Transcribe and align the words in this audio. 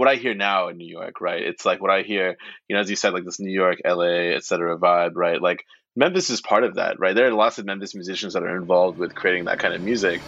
what 0.00 0.08
I 0.08 0.14
hear 0.14 0.32
now 0.32 0.68
in 0.68 0.78
New 0.78 0.88
York, 0.88 1.20
right? 1.20 1.42
It's 1.42 1.66
like 1.66 1.82
what 1.82 1.90
I 1.90 2.00
hear, 2.00 2.38
you 2.68 2.74
know, 2.74 2.80
as 2.80 2.88
you 2.88 2.96
said, 2.96 3.12
like 3.12 3.26
this 3.26 3.38
New 3.38 3.52
York, 3.52 3.82
LA, 3.84 4.32
et 4.34 4.42
cetera 4.42 4.78
vibe, 4.78 5.10
right? 5.14 5.42
Like 5.42 5.66
Memphis 5.94 6.30
is 6.30 6.40
part 6.40 6.64
of 6.64 6.76
that, 6.76 6.98
right? 6.98 7.14
There 7.14 7.26
are 7.26 7.32
lots 7.32 7.58
of 7.58 7.66
Memphis 7.66 7.94
musicians 7.94 8.32
that 8.32 8.42
are 8.42 8.56
involved 8.56 8.96
with 8.96 9.14
creating 9.14 9.44
that 9.44 9.58
kind 9.58 9.74
of 9.74 9.82
music. 9.82 10.22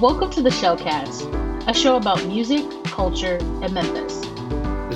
Welcome 0.00 0.30
to 0.30 0.42
the 0.42 0.50
Shellcast, 0.50 1.68
a 1.68 1.72
show 1.72 1.94
about 1.94 2.26
music, 2.26 2.64
culture, 2.82 3.38
and 3.62 3.72
Memphis. 3.72 4.23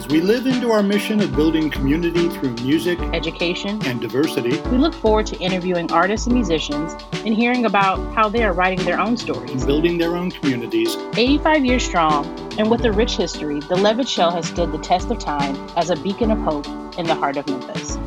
We 0.08 0.22
live 0.22 0.46
into 0.46 0.70
our 0.70 0.82
mission 0.82 1.20
of 1.20 1.36
building 1.36 1.68
community 1.68 2.30
through 2.30 2.54
music, 2.62 2.98
education, 3.12 3.78
and 3.84 4.00
diversity, 4.00 4.58
we 4.70 4.78
look 4.78 4.94
forward 4.94 5.26
to 5.26 5.38
interviewing 5.38 5.92
artists 5.92 6.26
and 6.26 6.34
musicians 6.34 6.96
and 7.26 7.34
hearing 7.34 7.66
about 7.66 7.98
how 8.14 8.30
they 8.30 8.42
are 8.42 8.54
writing 8.54 8.82
their 8.86 8.98
own 8.98 9.18
stories, 9.18 9.66
building 9.66 9.98
their 9.98 10.16
own 10.16 10.30
communities. 10.30 10.96
85 11.14 11.62
years 11.66 11.84
strong, 11.84 12.24
and 12.58 12.70
with 12.70 12.86
a 12.86 12.90
rich 12.90 13.16
history, 13.16 13.60
the 13.60 13.76
Levitt 13.76 14.08
Shell 14.08 14.30
has 14.30 14.48
stood 14.48 14.72
the 14.72 14.78
test 14.78 15.10
of 15.10 15.18
time 15.18 15.54
as 15.76 15.90
a 15.90 15.96
beacon 15.96 16.30
of 16.30 16.38
hope 16.38 16.66
in 16.98 17.04
the 17.04 17.14
heart 17.14 17.36
of 17.36 17.46
Memphis. 17.46 17.98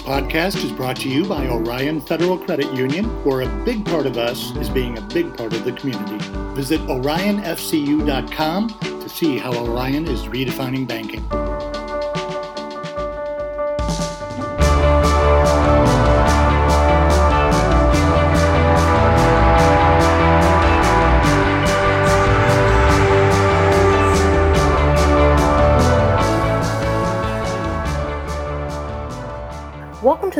Podcast 0.00 0.64
is 0.64 0.72
brought 0.72 0.96
to 0.96 1.08
you 1.08 1.24
by 1.24 1.46
Orion 1.46 2.00
Federal 2.00 2.38
Credit 2.38 2.72
Union, 2.74 3.04
where 3.24 3.42
a 3.42 3.64
big 3.64 3.84
part 3.84 4.06
of 4.06 4.16
us 4.16 4.54
is 4.56 4.68
being 4.68 4.98
a 4.98 5.00
big 5.02 5.36
part 5.36 5.52
of 5.52 5.64
the 5.64 5.72
community. 5.72 6.18
Visit 6.54 6.80
orionfcu.com 6.82 8.68
to 8.68 9.08
see 9.08 9.38
how 9.38 9.54
Orion 9.54 10.06
is 10.06 10.22
redefining 10.22 10.86
banking. 10.86 11.49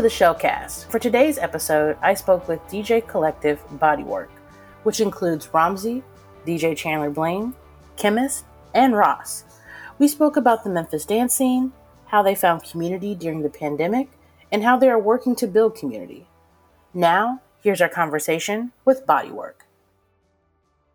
To 0.00 0.04
the 0.04 0.08
Shellcast. 0.08 0.86
For 0.86 0.98
today's 0.98 1.36
episode, 1.36 1.98
I 2.00 2.14
spoke 2.14 2.48
with 2.48 2.66
DJ 2.68 3.06
Collective 3.06 3.62
Bodywerk, 3.74 4.30
which 4.82 4.98
includes 4.98 5.48
Ramzi, 5.48 6.02
DJ 6.46 6.74
Chandler 6.74 7.10
Blingg, 7.10 7.52
Qemist, 7.98 8.44
and 8.72 8.96
Ross. 8.96 9.44
We 9.98 10.08
spoke 10.08 10.38
about 10.38 10.64
the 10.64 10.70
Memphis 10.70 11.04
dance 11.04 11.34
scene, 11.34 11.74
how 12.06 12.22
they 12.22 12.34
found 12.34 12.64
community 12.64 13.14
during 13.14 13.42
the 13.42 13.50
pandemic, 13.50 14.08
and 14.50 14.62
how 14.62 14.78
they 14.78 14.88
are 14.88 14.98
working 14.98 15.36
to 15.36 15.46
build 15.46 15.74
community. 15.74 16.26
Now, 16.94 17.42
here's 17.62 17.82
our 17.82 17.90
conversation 17.90 18.72
with 18.86 19.04
Bodywerk. 19.06 19.66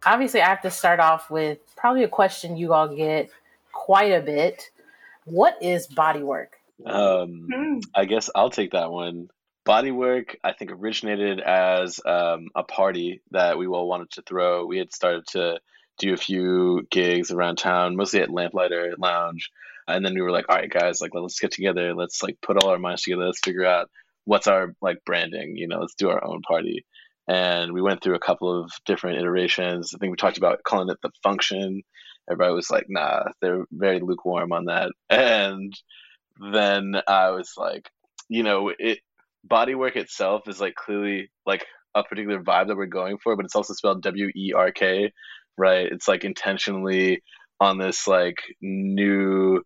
Obviously, 0.03 0.41
I 0.41 0.49
have 0.49 0.63
to 0.63 0.71
start 0.71 0.99
off 0.99 1.29
with 1.29 1.59
probably 1.75 2.03
a 2.03 2.07
question 2.07 2.57
you 2.57 2.73
all 2.73 2.87
get 2.87 3.29
quite 3.71 4.13
a 4.13 4.21
bit. 4.21 4.71
What 5.25 5.61
is 5.61 5.87
Bodywerk? 5.87 6.47
Um, 6.85 7.47
Hmm. 7.51 7.79
I 7.93 8.05
guess 8.05 8.29
I'll 8.35 8.49
take 8.49 8.71
that 8.71 8.91
one. 8.91 9.27
Bodywerk, 9.67 10.35
I 10.43 10.53
think, 10.53 10.71
originated 10.71 11.39
as 11.39 11.99
um, 12.05 12.47
a 12.55 12.63
party 12.63 13.21
that 13.31 13.57
we 13.57 13.65
all 13.67 13.87
wanted 13.87 14.11
to 14.11 14.21
throw. 14.21 14.65
We 14.65 14.77
had 14.77 14.93
started 14.93 15.25
to 15.31 15.59
do 15.97 16.13
a 16.13 16.17
few 16.17 16.85
gigs 16.91 17.31
around 17.31 17.57
town, 17.57 17.95
mostly 17.95 18.21
at 18.21 18.29
Lamplighter 18.29 18.93
Lounge, 18.99 19.49
and 19.87 20.05
then 20.05 20.13
we 20.13 20.21
were 20.21 20.31
like, 20.31 20.45
"All 20.49 20.55
right, 20.57 20.69
guys, 20.69 21.01
like 21.01 21.11
let's 21.15 21.39
get 21.39 21.51
together. 21.51 21.93
Let's 21.95 22.21
like 22.21 22.37
put 22.41 22.57
all 22.63 22.69
our 22.69 22.77
minds 22.79 23.03
together. 23.03 23.25
Let's 23.25 23.39
figure 23.43 23.65
out 23.65 23.89
what's 24.25 24.47
our 24.47 24.75
like 24.81 24.97
branding. 25.05 25.55
You 25.57 25.67
know, 25.67 25.79
let's 25.79 25.95
do 25.95 26.09
our 26.09 26.23
own 26.23 26.41
party." 26.41 26.85
And 27.27 27.73
we 27.73 27.81
went 27.81 28.03
through 28.03 28.15
a 28.15 28.19
couple 28.19 28.61
of 28.61 28.71
different 28.85 29.17
iterations. 29.19 29.93
I 29.95 29.97
think 29.97 30.11
we 30.11 30.17
talked 30.17 30.37
about 30.37 30.63
calling 30.63 30.89
it 30.89 30.97
the 31.01 31.09
function. 31.23 31.81
Everybody 32.29 32.53
was 32.53 32.69
like, 32.69 32.85
"Nah," 32.89 33.23
they're 33.41 33.65
very 33.71 33.99
lukewarm 33.99 34.51
on 34.51 34.65
that. 34.65 34.91
And 35.09 35.73
then 36.39 36.95
I 37.07 37.29
was 37.31 37.53
like, 37.57 37.89
you 38.29 38.43
know, 38.43 38.71
it 38.77 38.99
body 39.43 39.75
work 39.75 39.95
itself 39.95 40.47
is 40.47 40.59
like 40.59 40.75
clearly 40.75 41.29
like 41.45 41.65
a 41.95 42.03
particular 42.03 42.41
vibe 42.41 42.67
that 42.67 42.77
we're 42.77 42.87
going 42.87 43.17
for, 43.23 43.35
but 43.35 43.45
it's 43.45 43.55
also 43.55 43.73
spelled 43.73 44.03
W 44.03 44.29
E 44.35 44.53
R 44.55 44.71
K, 44.71 45.11
right? 45.57 45.87
It's 45.91 46.07
like 46.07 46.23
intentionally 46.23 47.21
on 47.59 47.77
this 47.77 48.07
like 48.07 48.37
new 48.61 49.61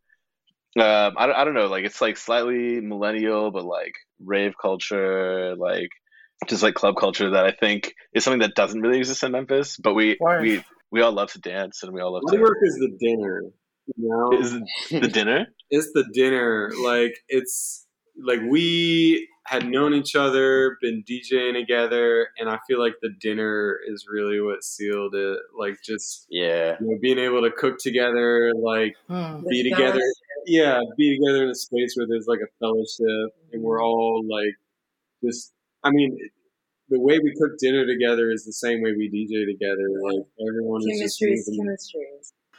um 0.77 1.13
I, 1.17 1.25
don't- 1.25 1.35
I 1.35 1.43
don't 1.45 1.55
know 1.55 1.67
like 1.67 1.85
it's 1.85 2.01
like 2.01 2.17
slightly 2.17 2.79
millennial 2.79 3.51
but 3.51 3.65
like 3.65 3.93
rave 4.23 4.53
culture 4.61 5.55
like 5.55 5.89
just 6.47 6.61
like 6.63 6.75
club 6.75 6.95
culture 6.95 7.31
that 7.31 7.45
i 7.45 7.51
think 7.51 7.93
is 8.13 8.23
something 8.23 8.41
that 8.41 8.55
doesn't 8.55 8.79
really 8.81 8.99
exist 8.99 9.23
in 9.23 9.31
memphis 9.31 9.77
but 9.77 9.93
we 9.95 10.17
we 10.39 10.63
we 10.91 11.01
all 11.01 11.11
love 11.11 11.31
to 11.31 11.39
dance 11.39 11.83
and 11.83 11.93
we 11.93 12.01
all 12.01 12.13
love 12.13 12.23
Body 12.25 12.37
to 12.37 12.43
work 12.43 12.57
is 12.61 12.75
the 12.75 12.97
dinner. 12.99 13.43
You 13.97 14.09
know, 14.09 14.39
is 14.39 14.53
it 14.53 14.63
the 15.01 15.07
dinner 15.07 15.47
it's 15.69 15.91
the 15.93 16.05
dinner. 16.13 16.71
Like 16.83 17.13
it's 17.27 17.85
like 18.21 18.39
we 18.49 19.27
had 19.45 19.67
known 19.67 19.93
each 19.95 20.15
other, 20.15 20.77
been 20.81 21.03
DJing 21.09 21.53
together, 21.53 22.27
and 22.37 22.49
I 22.49 22.59
feel 22.67 22.79
like 22.79 22.93
the 23.01 23.09
dinner 23.19 23.79
is 23.87 24.05
really 24.07 24.39
what 24.41 24.63
sealed 24.63 25.15
it. 25.15 25.39
Like 25.57 25.77
just 25.85 26.27
yeah 26.29 26.75
you 26.79 26.87
know, 26.87 26.97
being 27.01 27.17
able 27.19 27.41
to 27.41 27.51
cook 27.51 27.77
together, 27.79 28.51
like 28.55 28.95
Hmm. 29.07 29.41
be 29.49 29.63
together. 29.63 29.91
fellowship. 29.99 30.03
Yeah, 30.45 30.79
be 30.97 31.17
together 31.17 31.43
in 31.43 31.49
a 31.49 31.55
space 31.55 31.93
where 31.95 32.07
there's 32.07 32.25
like 32.27 32.39
a 32.39 32.49
fellowship, 32.59 33.33
and 33.53 33.61
we're 33.63 33.81
all 33.83 34.23
like 34.29 34.55
just. 35.23 35.53
I 35.83 35.91
mean, 35.91 36.17
the 36.89 36.99
way 36.99 37.19
we 37.19 37.33
cook 37.39 37.51
dinner 37.59 37.85
together 37.85 38.31
is 38.31 38.45
the 38.45 38.51
same 38.53 38.81
way 38.81 38.91
we 38.91 39.07
DJ 39.09 39.45
together. 39.45 39.87
Like 40.03 40.25
everyone 40.47 40.81
is 40.81 40.99
just 40.99 41.19
Chemistry 41.19 41.31
is 41.33 41.47
moving 41.49 41.65
chemistry. 41.65 42.07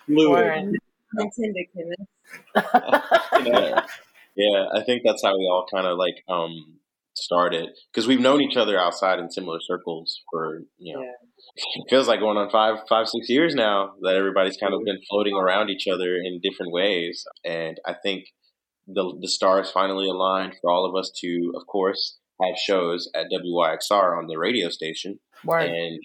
fluid. 0.07 0.77
Intended 1.19 1.67
yeah. 3.47 3.87
yeah, 4.37 4.65
I 4.75 4.83
think 4.85 5.03
that's 5.05 5.23
how 5.25 5.37
we 5.37 5.45
all 5.51 5.67
kind 5.73 5.87
of 5.87 5.99
like 5.99 6.23
um 6.29 6.77
started 7.15 7.69
because 7.93 8.07
we've 8.07 8.21
known 8.21 8.41
each 8.41 8.57
other 8.57 8.79
outside 8.79 9.19
in 9.19 9.31
similar 9.31 9.59
circles 9.61 10.23
for 10.31 10.63
you 10.79 10.95
know 10.95 11.03
Yeah. 11.03 11.13
it 11.77 11.85
feels 11.91 12.07
like 12.09 12.21
going 12.21 12.37
on 12.39 12.49
five 12.51 12.77
five 12.89 13.09
six 13.09 13.29
years 13.29 13.55
now 13.55 13.93
that 14.03 14.15
everybody's 14.15 14.57
kind 14.57 14.73
of 14.73 14.81
been 14.85 15.01
floating 15.09 15.35
around 15.35 15.71
each 15.71 15.87
other 15.89 16.17
in 16.17 16.41
different 16.43 16.73
ways 16.73 17.25
and 17.45 17.79
I 17.87 17.95
think 18.03 18.27
the 18.87 19.17
the 19.21 19.29
stars 19.29 19.71
finally 19.71 20.09
aligned 20.09 20.55
for 20.61 20.71
all 20.71 20.87
of 20.89 20.95
us 20.99 21.11
to 21.21 21.53
of 21.57 21.67
course 21.67 22.19
have 22.43 22.57
shows 22.57 23.11
at 23.15 23.27
WYXR 23.31 24.17
on 24.17 24.27
the 24.27 24.39
radio 24.39 24.71
station 24.71 25.19
Word. 25.45 25.69
and 25.69 26.01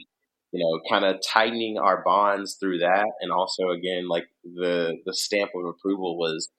you 0.56 0.64
know 0.64 0.80
kind 0.90 1.06
of 1.06 1.22
tightening 1.28 1.78
our 1.78 2.04
bonds 2.04 2.58
through 2.60 2.80
that 2.80 3.08
and 3.22 3.32
also 3.32 3.70
again 3.70 4.08
like 4.10 4.26
the 4.44 4.98
the 5.06 5.14
stamp 5.14 5.52
of 5.56 5.66
approval 5.66 6.18
was 6.18 6.50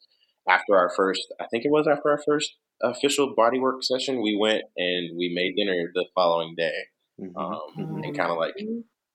after 0.49 0.77
our 0.77 0.91
first 0.97 1.23
i 1.41 1.47
think 1.51 1.65
it 1.65 1.71
was 1.71 1.89
after 1.89 2.11
our 2.11 2.21
first 2.27 2.55
official 2.83 3.35
Bodywerk 3.37 3.83
session 3.83 4.23
we 4.23 4.37
went 4.39 4.63
and 4.77 5.17
we 5.19 5.33
made 5.35 5.57
dinner 5.57 5.91
the 5.95 6.07
following 6.15 6.55
day 6.57 6.79
Mhm. 7.21 7.33
um, 7.37 7.61
Mhm. 7.79 8.05
and 8.05 8.17
kind 8.17 8.31
of 8.31 8.37
like 8.39 8.55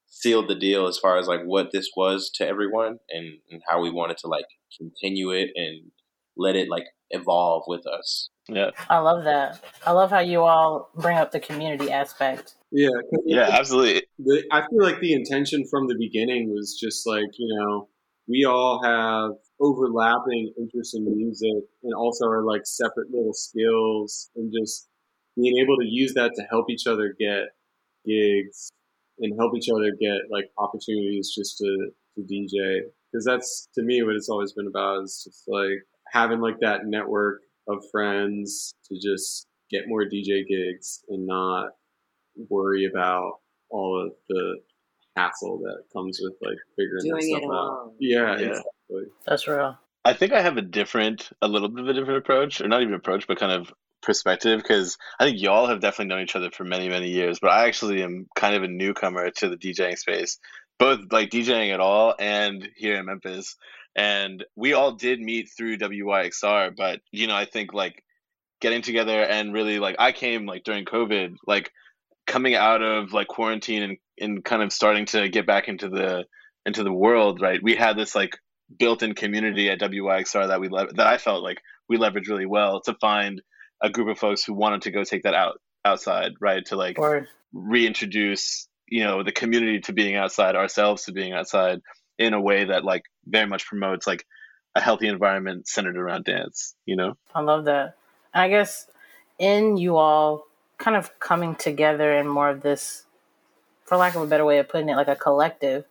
sealed 0.07 0.47
the 0.49 0.55
deal 0.55 0.87
as 0.87 0.97
far 0.97 1.17
as 1.17 1.27
like 1.27 1.43
what 1.43 1.71
this 1.71 1.89
was 1.95 2.29
to 2.35 2.47
everyone 2.47 2.99
and, 3.09 3.39
and 3.51 3.61
how 3.67 3.81
we 3.81 3.91
wanted 3.91 4.17
to 4.17 4.27
like 4.27 4.45
continue 4.77 5.31
it 5.31 5.51
and 5.55 5.91
let 6.37 6.55
it 6.55 6.69
like 6.69 6.85
evolve 7.11 7.63
with 7.67 7.85
us 7.85 8.29
yeah 8.47 8.71
I 8.89 8.99
love 8.99 9.23
that. 9.23 9.63
I 9.85 9.91
love 9.91 10.09
how 10.09 10.19
you 10.19 10.41
all 10.41 10.89
bring 10.95 11.17
up 11.17 11.31
the 11.31 11.39
community 11.39 11.91
aspect. 11.91 12.55
Yeah. 12.71 12.89
yeah 13.25 13.49
absolutely 13.51 14.03
the, 14.19 14.43
I 14.51 14.61
feel 14.61 14.81
like 14.83 14.99
the 14.99 15.13
intention 15.13 15.63
from 15.69 15.87
the 15.87 15.95
beginning 15.97 16.49
was 16.49 16.77
just 16.79 17.07
like, 17.07 17.29
you 17.37 17.55
know, 17.55 17.89
we 18.27 18.45
all 18.45 18.81
have 18.83 19.31
overlapping 19.59 20.53
interests 20.57 20.95
in 20.95 21.05
music 21.05 21.63
and 21.83 21.93
also 21.93 22.25
are 22.25 22.43
like 22.43 22.61
separate 22.65 23.11
little 23.11 23.33
skills 23.33 24.29
and 24.35 24.51
just 24.59 24.87
being 25.35 25.57
able 25.57 25.77
to 25.77 25.85
use 25.85 26.13
that 26.13 26.31
to 26.35 26.43
help 26.49 26.69
each 26.69 26.87
other 26.87 27.15
get 27.19 27.49
gigs 28.05 28.71
and 29.19 29.37
help 29.37 29.55
each 29.55 29.69
other 29.69 29.91
get 29.99 30.17
like 30.31 30.45
opportunities 30.57 31.33
just 31.35 31.57
to, 31.57 31.91
to 32.15 32.21
DJ. 32.21 32.81
Because 33.11 33.25
that's 33.25 33.69
to 33.75 33.83
me 33.83 34.01
what 34.03 34.15
it's 34.15 34.29
always 34.29 34.53
been 34.53 34.67
about 34.67 35.03
is 35.03 35.23
just 35.25 35.43
like 35.47 35.85
having 36.11 36.39
like 36.39 36.59
that 36.61 36.81
network 36.85 37.41
of 37.67 37.77
friends 37.91 38.73
to 38.85 38.95
just 38.99 39.47
get 39.69 39.87
more 39.87 40.03
DJ 40.03 40.45
gigs 40.47 41.01
and 41.09 41.25
not 41.25 41.69
worry 42.49 42.85
about 42.85 43.33
all 43.69 44.05
of 44.05 44.13
the 44.29 44.55
hassle 45.15 45.59
that 45.59 45.83
comes 45.93 46.19
with 46.21 46.33
like 46.41 46.57
figuring 46.77 47.03
that 47.03 47.09
Doing 47.09 47.21
stuff 47.21 47.41
it 47.41 47.45
out. 47.45 47.51
alone. 47.51 47.93
Yeah, 47.99 48.37
Yeah. 48.39 48.47
exactly. 48.49 49.03
That's 49.25 49.47
real. 49.47 49.77
I 50.03 50.13
think 50.13 50.33
I 50.33 50.41
have 50.41 50.57
a 50.57 50.61
different, 50.61 51.29
a 51.41 51.47
little 51.47 51.69
bit 51.69 51.83
of 51.83 51.89
a 51.89 51.93
different 51.93 52.17
approach, 52.19 52.59
or 52.59 52.67
not 52.67 52.81
even 52.81 52.95
approach, 52.95 53.27
but 53.27 53.37
kind 53.39 53.51
of 53.51 53.71
perspective, 54.01 54.59
because 54.61 54.97
I 55.19 55.25
think 55.25 55.39
y'all 55.39 55.67
have 55.67 55.79
definitely 55.79 56.07
known 56.13 56.23
each 56.23 56.35
other 56.35 56.49
for 56.49 56.63
many, 56.63 56.89
many 56.89 57.09
years, 57.09 57.37
but 57.39 57.51
I 57.51 57.67
actually 57.67 58.01
am 58.01 58.27
kind 58.35 58.55
of 58.55 58.63
a 58.63 58.67
newcomer 58.67 59.29
to 59.29 59.49
the 59.49 59.57
DJing 59.57 59.97
space, 59.97 60.39
both 60.79 61.01
like 61.11 61.29
DJing 61.29 61.71
at 61.71 61.79
all 61.79 62.15
and 62.19 62.67
here 62.75 62.95
in 62.97 63.05
Memphis. 63.05 63.55
And 63.95 64.45
we 64.55 64.73
all 64.73 64.93
did 64.93 65.19
meet 65.19 65.49
through 65.55 65.77
WYXR, 65.77 66.75
but 66.75 67.01
you 67.11 67.27
know, 67.27 67.35
I 67.35 67.45
think 67.45 67.73
like 67.73 68.03
getting 68.61 68.81
together 68.81 69.21
and 69.23 69.53
really 69.53 69.79
like 69.79 69.95
I 69.99 70.11
came 70.11 70.45
like 70.45 70.63
during 70.63 70.85
COVID, 70.85 71.35
like 71.45 71.71
coming 72.27 72.55
out 72.55 72.81
of 72.81 73.11
like 73.11 73.27
quarantine 73.27 73.83
and 73.83 73.97
in 74.17 74.41
kind 74.43 74.61
of 74.61 74.71
starting 74.71 75.05
to 75.07 75.27
get 75.29 75.45
back 75.45 75.67
into 75.67 75.89
the 75.89 76.25
into 76.65 76.83
the 76.83 76.93
world, 76.93 77.41
right? 77.41 77.59
We 77.61 77.75
had 77.75 77.97
this 77.97 78.15
like 78.15 78.37
built-in 78.79 79.15
community 79.15 79.69
at 79.69 79.79
WYXR 79.79 80.47
that 80.47 80.61
we 80.61 80.69
le- 80.69 80.93
that 80.93 81.07
I 81.07 81.17
felt 81.17 81.43
like 81.43 81.59
we 81.89 81.97
leveraged 81.97 82.29
really 82.29 82.45
well 82.45 82.81
to 82.81 82.93
find 83.01 83.41
a 83.81 83.89
group 83.89 84.07
of 84.07 84.19
folks 84.19 84.43
who 84.43 84.53
wanted 84.53 84.83
to 84.83 84.91
go 84.91 85.03
take 85.03 85.23
that 85.23 85.33
out 85.33 85.59
outside, 85.83 86.33
right? 86.39 86.63
To 86.67 86.75
like 86.75 86.97
Word. 86.97 87.27
reintroduce, 87.51 88.67
you 88.87 89.03
know, 89.03 89.23
the 89.23 89.31
community 89.31 89.79
to 89.81 89.93
being 89.93 90.15
outside, 90.15 90.55
ourselves 90.55 91.05
to 91.05 91.11
being 91.11 91.33
outside 91.33 91.81
in 92.17 92.33
a 92.33 92.41
way 92.41 92.65
that 92.65 92.83
like 92.83 93.03
very 93.25 93.47
much 93.47 93.65
promotes 93.65 94.07
like 94.07 94.25
a 94.75 94.81
healthy 94.81 95.07
environment 95.07 95.67
centered 95.67 95.97
around 95.97 96.25
dance, 96.25 96.75
you 96.85 96.95
know? 96.95 97.15
I 97.35 97.41
love 97.41 97.65
that. 97.65 97.95
I 98.33 98.47
guess 98.49 98.87
in 99.39 99.77
you 99.77 99.97
all 99.97 100.45
kind 100.77 100.95
of 100.95 101.19
coming 101.19 101.55
together 101.55 102.13
in 102.13 102.27
more 102.27 102.49
of 102.49 102.61
this, 102.61 103.05
for 103.85 103.97
lack 103.97 104.15
of 104.15 104.21
a 104.21 104.27
better 104.27 104.45
way 104.45 104.59
of 104.59 104.69
putting 104.69 104.89
it, 104.89 104.95
like 104.95 105.07
a 105.07 105.15
collective, 105.15 105.85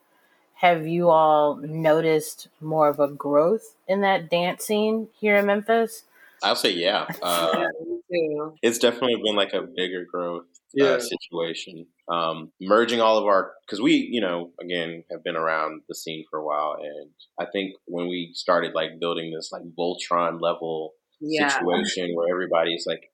have 0.56 0.86
you 0.86 1.10
all 1.10 1.56
noticed 1.56 2.48
more 2.60 2.88
of 2.88 3.00
a 3.00 3.08
growth 3.08 3.76
in 3.88 4.00
that 4.02 4.30
dance 4.30 4.64
scene 4.64 5.08
here 5.18 5.36
in 5.36 5.46
Memphis? 5.46 6.04
I'll 6.42 6.56
say 6.56 6.72
yeah. 6.72 7.06
Uh, 7.22 7.64
Yeah, 8.08 8.50
it's 8.62 8.78
definitely 8.78 9.22
been 9.24 9.36
like 9.36 9.52
a 9.52 9.62
bigger 9.62 10.04
growth 10.04 10.46
Yeah. 10.74 10.84
uh, 10.86 10.98
situation. 10.98 11.86
Um, 12.10 12.52
merging 12.60 13.00
all 13.00 13.18
of 13.18 13.24
our 13.26 13.52
because 13.66 13.80
we, 13.80 14.08
you 14.10 14.20
know, 14.20 14.52
again 14.60 15.04
have 15.12 15.22
been 15.22 15.36
around 15.36 15.82
the 15.88 15.94
scene 15.94 16.24
for 16.30 16.40
a 16.40 16.44
while, 16.44 16.76
and 16.80 17.10
I 17.38 17.46
think 17.52 17.74
when 17.86 18.08
we 18.08 18.32
started 18.34 18.74
like 18.74 18.98
building 19.00 19.32
this 19.32 19.50
like 19.52 19.62
Voltron 19.78 20.40
level 20.40 20.92
Yeah. 21.20 21.60
situation 21.60 22.14
where 22.14 22.28
everybody's 22.34 22.84
like 22.86 23.12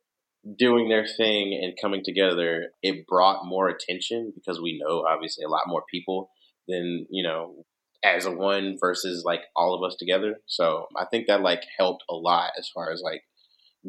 doing 0.58 0.88
their 0.88 1.06
thing 1.06 1.58
and 1.62 1.76
coming 1.80 2.02
together, 2.04 2.70
it 2.82 3.06
brought 3.06 3.44
more 3.46 3.68
attention 3.68 4.32
because 4.34 4.60
we 4.60 4.78
know 4.82 5.04
obviously 5.06 5.44
a 5.44 5.48
lot 5.48 5.64
more 5.66 5.82
people 5.90 6.30
than 6.68 7.06
you 7.10 7.22
know 7.22 7.64
as 8.04 8.26
a 8.26 8.30
one 8.30 8.76
versus 8.80 9.24
like 9.24 9.40
all 9.56 9.74
of 9.74 9.82
us 9.88 9.96
together. 9.98 10.36
So 10.46 10.86
I 10.96 11.06
think 11.06 11.26
that 11.26 11.40
like 11.40 11.62
helped 11.78 12.04
a 12.08 12.14
lot 12.14 12.52
as 12.58 12.68
far 12.72 12.92
as 12.92 13.02
like 13.02 13.22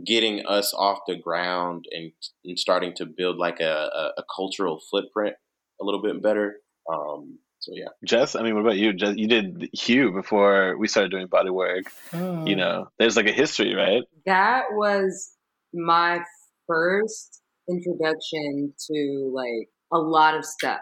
getting 0.05 0.45
us 0.45 0.73
off 0.73 0.99
the 1.07 1.15
ground 1.15 1.85
and, 1.91 2.11
and 2.45 2.59
starting 2.59 2.93
to 2.95 3.05
build 3.05 3.37
like 3.37 3.59
a, 3.59 3.89
a, 3.93 4.21
a 4.21 4.23
cultural 4.35 4.79
footprint 4.91 5.35
a 5.81 5.85
little 5.85 6.01
bit 6.01 6.21
better. 6.21 6.57
Um, 6.91 7.39
so 7.59 7.71
yeah, 7.75 7.87
Jess, 8.05 8.35
I 8.35 8.43
mean, 8.43 8.53
what 8.53 8.61
about 8.61 8.77
you? 8.77 8.93
Jess, 8.93 9.15
you 9.17 9.27
did 9.27 9.69
Hugh 9.73 10.11
before 10.11 10.77
we 10.77 10.87
started 10.87 11.11
doing 11.11 11.27
body 11.27 11.49
work. 11.49 11.85
Mm. 12.11 12.47
You 12.47 12.55
know, 12.55 12.89
there's 12.99 13.17
like 13.17 13.27
a 13.27 13.31
history, 13.31 13.75
right? 13.75 14.03
That 14.25 14.65
was 14.71 15.31
my 15.73 16.19
first 16.67 17.41
introduction 17.69 18.73
to 18.91 19.31
like 19.33 19.69
a 19.91 19.97
lot 19.97 20.35
of 20.35 20.45
stuff. 20.45 20.79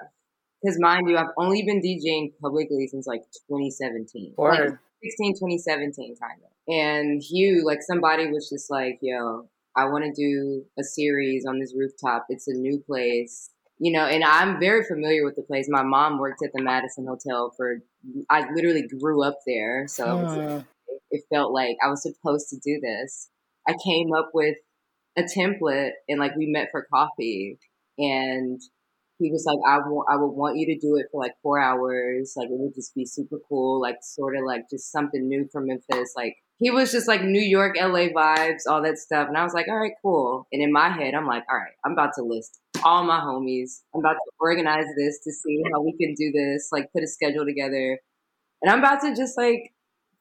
Because 0.61 0.77
mind 0.79 1.09
you, 1.09 1.17
I've 1.17 1.27
only 1.37 1.63
been 1.63 1.81
DJing 1.81 2.33
publicly 2.41 2.87
since 2.87 3.07
like 3.07 3.21
2017. 3.49 4.33
Like 4.37 4.77
16, 5.03 5.33
2017 5.35 6.15
kind 6.19 6.41
of. 6.43 6.54
And 6.67 7.21
Hugh, 7.21 7.63
like 7.65 7.79
somebody 7.81 8.27
was 8.27 8.49
just 8.49 8.71
like, 8.71 8.99
yo, 9.01 9.47
I 9.75 9.85
want 9.85 10.05
to 10.05 10.11
do 10.11 10.63
a 10.79 10.83
series 10.83 11.45
on 11.45 11.59
this 11.59 11.73
rooftop. 11.77 12.25
It's 12.29 12.47
a 12.47 12.53
new 12.53 12.79
place. 12.85 13.49
You 13.77 13.91
know, 13.91 14.05
and 14.05 14.23
I'm 14.23 14.59
very 14.59 14.85
familiar 14.85 15.25
with 15.25 15.35
the 15.35 15.41
place. 15.41 15.67
My 15.69 15.83
mom 15.83 16.17
worked 16.17 16.41
at 16.43 16.51
the 16.53 16.63
Madison 16.63 17.05
Hotel 17.05 17.53
for, 17.57 17.79
I 18.29 18.45
literally 18.53 18.87
grew 18.87 19.21
up 19.21 19.39
there. 19.45 19.85
So 19.87 20.05
it 20.05 20.23
was 20.23 20.63
it 21.11 21.23
felt 21.33 21.53
like 21.53 21.77
I 21.83 21.89
was 21.89 22.03
supposed 22.03 22.49
to 22.49 22.57
do 22.57 22.79
this. 22.81 23.29
I 23.67 23.73
came 23.83 24.13
up 24.13 24.31
with 24.33 24.55
a 25.17 25.23
template 25.23 25.91
and 26.07 26.19
like 26.19 26.35
we 26.35 26.45
met 26.45 26.69
for 26.71 26.87
coffee 26.93 27.57
and 27.97 28.59
he 29.17 29.31
was 29.31 29.45
like, 29.45 29.59
I 29.65 29.77
want, 29.77 30.07
I 30.11 30.17
would 30.17 30.31
want 30.31 30.57
you 30.57 30.65
to 30.67 30.77
do 30.77 30.97
it 30.97 31.07
for 31.11 31.21
like 31.21 31.31
four 31.41 31.59
hours. 31.59 32.33
Like 32.35 32.49
it 32.49 32.59
would 32.59 32.75
just 32.75 32.93
be 32.93 33.05
super 33.05 33.37
cool. 33.47 33.79
Like 33.79 33.97
sort 34.01 34.35
of 34.35 34.43
like 34.45 34.63
just 34.69 34.91
something 34.91 35.27
new 35.27 35.47
from 35.51 35.67
Memphis. 35.67 36.13
Like 36.15 36.35
he 36.57 36.71
was 36.71 36.91
just 36.91 37.07
like 37.07 37.23
New 37.23 37.41
York, 37.41 37.75
LA 37.77 38.07
vibes, 38.07 38.63
all 38.67 38.81
that 38.81 38.97
stuff. 38.97 39.27
And 39.27 39.37
I 39.37 39.43
was 39.43 39.53
like, 39.53 39.67
all 39.67 39.77
right, 39.77 39.91
cool. 40.01 40.47
And 40.51 40.61
in 40.61 40.71
my 40.71 40.89
head, 40.89 41.13
I'm 41.13 41.27
like, 41.27 41.43
all 41.49 41.57
right, 41.57 41.73
I'm 41.85 41.91
about 41.91 42.13
to 42.17 42.23
list 42.23 42.59
all 42.83 43.03
my 43.03 43.19
homies. 43.19 43.81
I'm 43.93 43.99
about 43.99 44.13
to 44.13 44.31
organize 44.39 44.85
this 44.97 45.19
to 45.23 45.31
see 45.31 45.61
how 45.71 45.81
we 45.81 45.95
can 45.97 46.13
do 46.13 46.31
this, 46.31 46.69
like 46.71 46.91
put 46.93 47.03
a 47.03 47.07
schedule 47.07 47.45
together. 47.45 47.99
And 48.61 48.71
I'm 48.71 48.79
about 48.79 49.01
to 49.01 49.15
just 49.15 49.37
like 49.37 49.73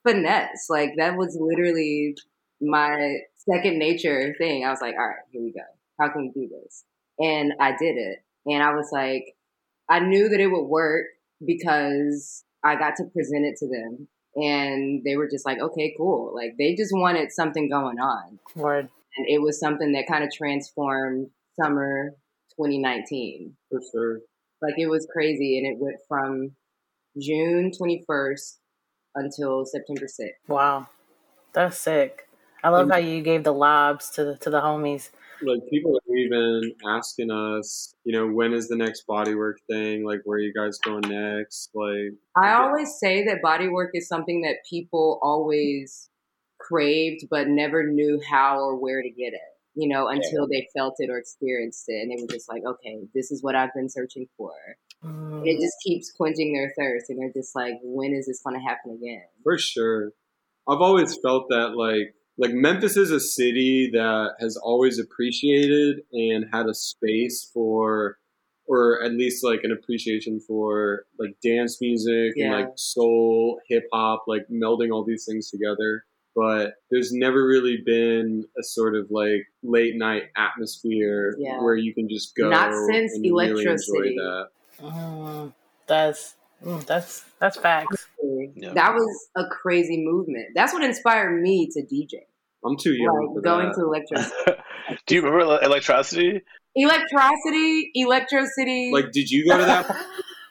finesse. 0.07 0.67
Like 0.69 0.93
that 0.99 1.17
was 1.17 1.37
literally 1.41 2.17
my 2.61 3.19
second 3.37 3.79
nature 3.79 4.35
thing. 4.39 4.65
I 4.65 4.71
was 4.71 4.81
like, 4.81 4.95
all 4.95 5.07
right, 5.07 5.25
here 5.31 5.43
we 5.43 5.53
go. 5.53 5.61
How 6.01 6.13
can 6.13 6.23
we 6.23 6.29
do 6.29 6.49
this? 6.49 6.85
And 7.19 7.53
I 7.61 7.71
did 7.77 7.97
it. 7.97 8.19
And 8.47 8.63
I 8.63 8.75
was 8.75 8.89
like, 8.93 9.25
I 9.89 10.01
knew 10.01 10.29
that 10.29 10.41
it 10.41 10.49
would 10.49 10.67
work 10.67 11.07
because 11.47 12.45
I 12.65 12.77
got 12.77 12.97
to 12.97 13.05
present 13.05 13.45
it 13.45 13.57
to 13.59 13.69
them. 13.69 14.09
And 14.37 15.03
they 15.05 15.17
were 15.17 15.29
just 15.29 15.47
like, 15.47 15.59
okay, 15.61 15.95
cool. 15.97 16.33
Like 16.35 16.55
they 16.59 16.75
just 16.75 16.93
wanted 16.93 17.31
something 17.33 17.69
going 17.69 17.99
on. 17.99 18.39
Word. 18.57 18.89
And 19.17 19.27
it 19.29 19.41
was 19.41 19.61
something 19.61 19.93
that 19.93 20.07
kind 20.09 20.25
of 20.25 20.31
transformed 20.33 21.29
summer 21.61 22.11
2019 22.57 23.57
For 23.71 23.81
sure. 23.93 24.19
like 24.63 24.75
it 24.79 24.87
was 24.89 25.07
crazy 25.13 25.59
and 25.59 25.67
it 25.67 25.81
went 25.81 25.97
from 26.09 26.53
june 27.21 27.71
21st 27.71 28.57
until 29.15 29.65
september 29.65 30.07
6th 30.07 30.31
Wow. 30.49 30.89
That's 31.53 31.79
sick. 31.79 32.29
I 32.65 32.71
love 32.71 32.91
how 32.91 32.97
you 32.97 33.23
gave 33.23 33.45
the 33.45 33.53
lobs 33.53 34.11
to 34.11 34.25
the 34.25 34.37
to 34.39 34.51
the 34.51 34.61
homies. 34.61 35.11
Like 35.43 35.61
people 35.71 35.97
are 35.97 36.17
even 36.17 36.73
asking 36.87 37.31
us, 37.31 37.95
you 38.05 38.13
know, 38.13 38.27
when 38.27 38.53
is 38.53 38.69
the 38.69 38.77
next 38.77 39.07
Bodywerk 39.09 39.55
thing? 39.69 40.05
Like, 40.05 40.21
where 40.25 40.37
are 40.37 40.41
you 40.41 40.53
guys 40.53 40.79
going 40.79 41.03
next? 41.09 41.71
Like, 41.75 42.15
i 42.37 42.53
always 42.55 42.97
say 42.99 43.25
that 43.25 43.41
body 43.43 43.69
work 43.69 43.91
is 43.95 44.09
something 44.09 44.43
that 44.43 44.57
people 44.69 45.21
always 45.23 46.11
craved 46.59 47.27
but 47.31 47.49
never 47.49 47.87
knew 47.87 48.21
how 48.29 48.59
or 48.59 48.77
where 48.77 49.03
to 49.03 49.11
get 49.11 49.33
it 49.35 49.41
you 49.75 49.89
know 49.89 50.09
until 50.09 50.49
they 50.49 50.67
felt 50.75 50.95
it 50.99 51.11
or 51.11 51.19
experienced 51.19 51.85
it 51.89 52.01
and 52.01 52.11
they 52.11 52.21
were 52.23 52.29
just 52.29 52.49
like 52.49 52.63
okay 52.65 53.01
this 53.15 53.31
is 53.31 53.43
what 53.43 53.55
i've 53.55 53.73
been 53.75 53.89
searching 53.89 54.27
for 54.37 54.53
Mm. 55.05 55.41
and 55.41 55.47
it 55.47 55.61
just 55.61 55.77
keeps 55.85 56.11
quenching 56.11 56.55
their 56.55 56.73
thirst 56.79 57.11
and 57.11 57.19
they're 57.21 57.33
just 57.33 57.55
like 57.55 57.75
when 57.83 58.15
is 58.15 58.27
this 58.27 58.41
going 58.43 58.57
to 58.59 58.63
happen 58.67 58.93
again 58.93 59.27
For 59.43 59.59
sure. 59.59 60.13
I've 60.67 60.81
always 60.81 61.19
felt 61.23 61.49
that 61.51 61.77
like 61.77 62.15
like 62.39 62.53
Memphis 62.53 62.97
is 62.97 63.11
a 63.11 63.21
city 63.21 63.91
that 63.93 64.31
has 64.41 64.57
always 64.57 64.99
appreciated 64.99 66.01
and 66.13 66.47
had 66.53 66.67
a 66.67 66.75
space 66.75 67.49
for 67.53 68.19
or 68.67 69.03
at 69.03 69.13
least 69.13 69.45
like 69.45 69.61
an 69.63 69.71
appreciation 69.73 70.41
for 70.41 71.05
like 71.19 71.37
dance 71.45 71.81
music 71.83 72.33
and 72.37 72.51
like 72.53 72.69
soul, 72.77 73.61
hip 73.69 73.85
hop, 73.93 74.25
like 74.27 74.47
melding 74.51 74.91
all 74.91 75.05
these 75.05 75.27
things 75.29 75.51
together. 75.51 76.05
But 76.35 76.73
there's 76.91 77.13
never 77.13 77.47
really 77.47 77.77
been 77.85 78.45
a 78.59 78.63
sort 78.63 78.97
of 78.97 79.09
like 79.11 79.47
late 79.63 79.97
night 79.97 80.25
atmosphere 80.37 81.37
Yeah. 81.39 81.63
where 81.63 81.77
you 81.77 81.93
can 81.95 82.09
just 82.09 82.35
go 82.35 82.49
Not 82.49 82.73
since 82.91 83.13
and 83.15 83.23
really 83.25 83.63
enjoy 83.65 83.77
City. 83.77 84.17
that. 84.17 84.49
Mm. 84.81 85.53
That's 85.87 86.35
mm, 86.65 86.87
that's 86.87 87.25
that's 87.39 87.57
facts. 87.59 88.07
Yeah. 88.57 88.73
that 88.75 88.95
was 88.95 89.29
a 89.37 89.45
crazy 89.51 90.03
movement 90.05 90.47
that's 90.55 90.73
what 90.73 90.83
inspired 90.83 91.41
me 91.43 91.69
to 91.73 91.83
dj 91.83 92.21
I'm 92.65 92.77
too 92.79 92.93
young 92.95 93.31
for 93.35 93.41
like 93.41 93.45
going 93.45 93.69
that. 93.69 93.75
to 93.75 93.85
electro 93.85 94.55
Do 95.07 95.15
you 95.15 95.23
remember 95.23 95.63
electricity? 95.63 96.41
Electricity, 96.77 97.91
electrocity 97.91 97.91
electro 97.95 98.45
city 98.57 98.91
like, 98.93 99.13
did 99.13 99.31
you 99.31 99.47
go 99.49 99.59
to 99.59 99.65
that? 99.65 99.87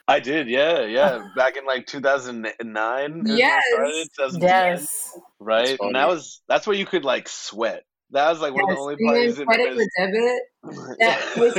I 0.08 0.20
did, 0.20 0.50
yeah, 0.50 0.82
yeah. 0.86 1.26
Back 1.36 1.56
in 1.56 1.66
like 1.66 1.86
2009. 1.88 2.46
is 2.52 2.60
when 2.60 3.32
I 3.32 3.38
Yes. 3.38 3.64
started, 3.72 4.42
yes. 4.42 5.20
Right? 5.40 5.78
And 5.80 5.96
that 5.96 6.08
was 6.10 6.42
that's 6.48 6.68
where 6.68 6.76
you 6.76 6.86
could 6.86 7.06
like 7.06 7.30
sweat. 7.30 7.84
That 8.12 8.30
was 8.30 8.42
like 8.42 8.54
one 8.54 8.64
of 8.64 8.70
the 8.70 8.76
only 8.82 8.96
and 9.00 9.10
then 9.10 9.16
parties 9.16 9.40
in 9.40 9.46
credit 9.48 9.70
for 9.70 9.76
Memphis. 9.76 9.88
debit 9.98 10.98
that 11.00 11.38
was 11.38 11.54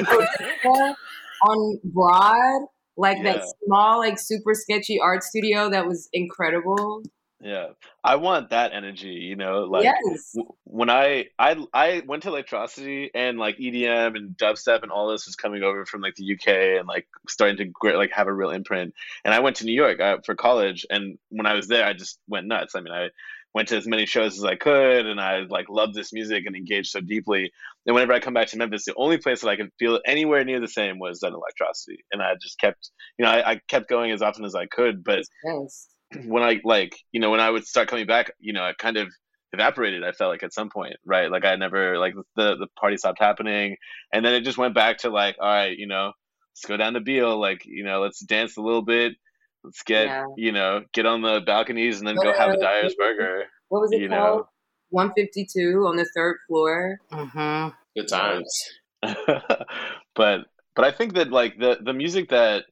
on 1.49 1.81
Broad, 1.85 2.63
like 2.97 3.23
that 3.25 3.43
small, 3.65 3.99
like 3.99 4.19
super 4.19 4.55
sketchy 4.55 5.01
art 5.01 5.23
studio 5.23 5.71
that 5.71 5.87
was 5.87 6.09
incredible. 6.13 7.03
Yeah, 7.41 7.69
I 8.03 8.17
want 8.17 8.51
that 8.51 8.73
energy. 8.73 9.09
You 9.09 9.37
know, 9.37 9.65
like 9.65 9.85
yes, 9.85 10.33
w- 10.35 10.55
when 10.65 10.89
I 10.89 11.27
I 11.39 11.63
I 11.75 12.03
went 12.07 12.23
to 12.23 12.31
Electrocity 12.31 13.11
and 13.15 13.39
like 13.39 13.59
EDM 13.59 14.17
and 14.17 14.35
dubstep 14.35 14.83
and 14.83 14.91
all 14.91 15.11
this 15.11 15.27
was 15.27 15.37
coming 15.37 15.63
over 15.63 15.85
from 15.85 16.01
like 16.01 16.15
the 16.15 16.33
UK 16.33 16.79
and 16.79 16.89
like 16.89 17.07
starting 17.29 17.59
to 17.59 17.97
like 17.97 18.13
have 18.13 18.29
a 18.29 18.33
real 18.33 18.49
imprint. 18.49 18.95
And 19.27 19.35
I 19.35 19.41
went 19.41 19.57
to 19.57 19.67
New 19.67 19.75
York 19.75 20.01
uh, 20.01 20.19
for 20.25 20.35
college, 20.35 20.87
and 20.89 21.19
when 21.29 21.47
I 21.47 21.53
was 21.53 21.69
there, 21.69 21.85
I 21.85 21.93
just 21.93 22.19
went 22.29 22.47
nuts. 22.47 22.75
I 22.75 22.81
mean, 22.81 22.95
I 22.95 23.09
went 23.55 23.69
to 23.69 23.77
as 23.77 23.87
many 23.87 24.05
shows 24.05 24.37
as 24.37 24.45
I 24.45 24.57
could, 24.57 25.07
and 25.07 25.21
I 25.21 25.41
like 25.49 25.69
loved 25.69 25.95
this 25.95 26.13
music 26.13 26.45
and 26.47 26.57
engaged 26.57 26.91
so 26.91 27.01
deeply. 27.01 27.51
And 27.87 27.95
whenever 27.95 28.13
I 28.13 28.21
come 28.21 28.35
back 28.35 28.49
to 28.49 28.57
Memphis, 28.57 28.85
the 28.85 28.95
only 28.97 29.19
place 29.19 29.41
that 29.41 29.49
I 29.49 29.57
could 29.57 29.71
feel 29.79 30.01
anywhere 30.07 30.45
near 30.45 30.61
the 30.61 30.69
same 30.69 30.99
was 30.99 31.23
at 31.23 31.33
Electrocity, 31.33 31.99
and 32.13 32.21
I 32.21 32.35
just 32.43 32.59
kept, 32.59 32.91
you 33.19 33.25
know, 33.25 33.31
I, 33.31 33.53
I 33.53 33.61
kept 33.69 33.89
going 33.89 34.11
as 34.11 34.23
often 34.23 34.45
as 34.45 34.55
I 34.55 34.67
could, 34.67 35.05
but 35.05 35.25
yes. 35.45 35.89
when 36.27 36.43
I 36.43 36.61
like, 36.65 36.97
you 37.13 37.21
know, 37.21 37.31
when 37.31 37.41
I 37.41 37.51
would 37.51 37.67
start 37.67 37.89
coming 37.89 38.07
back, 38.07 38.33
you 38.39 38.53
know, 38.53 38.67
it 38.67 38.79
kind 38.79 38.97
of 38.97 39.09
evaporated. 39.53 40.05
I 40.05 40.13
felt 40.13 40.31
like 40.31 40.43
at 40.43 40.53
some 40.53 40.69
point, 40.69 40.97
right? 41.07 41.31
Like 41.31 41.45
I 41.45 41.57
never 41.57 41.99
like 41.99 42.15
the 42.37 42.57
the 42.57 42.67
party 42.79 42.97
stopped 42.97 43.21
happening, 43.21 43.77
and 44.13 44.25
then 44.25 44.35
it 44.35 44.43
just 44.43 44.59
went 44.59 44.75
back 44.75 44.99
to 44.99 45.11
like, 45.11 45.37
all 45.41 45.49
right, 45.49 45.79
you 45.79 45.87
know, 45.87 46.13
let's 46.53 46.67
go 46.67 46.77
down 46.77 46.95
to 46.95 47.01
Beale, 47.01 47.41
like 47.41 47.63
you 47.65 47.85
know, 47.85 48.01
let's 48.03 48.21
dance 48.21 48.57
a 48.57 48.63
little 48.63 48.83
bit, 48.83 49.15
let's 49.65 49.83
get 49.83 50.07
Yeah. 50.07 50.27
you 50.37 50.53
know, 50.53 50.85
get 50.93 51.07
on 51.07 51.23
the 51.23 51.41
balconies 51.45 51.99
and 51.99 52.07
then 52.07 52.17
go 52.17 52.33
have 52.33 52.51
a 52.51 52.57
Dyer's 52.59 52.95
burger. 52.95 53.45
What 53.69 53.81
was 53.81 53.93
it 53.93 54.03
You 54.03 54.09
called? 54.09 54.21
know, 54.41 54.49
152 54.91 55.87
on 55.87 55.97
the 55.97 56.07
third 56.15 56.37
floor. 56.47 56.99
hmm 57.11 57.69
Good 57.97 58.09
times. 58.09 58.63
but 59.03 60.41
but 60.77 60.85
I 60.85 60.91
think 60.91 61.15
that 61.15 61.31
like 61.31 61.59
the 61.59 61.79
the 61.83 61.93
music 61.93 62.31
that 62.31 62.65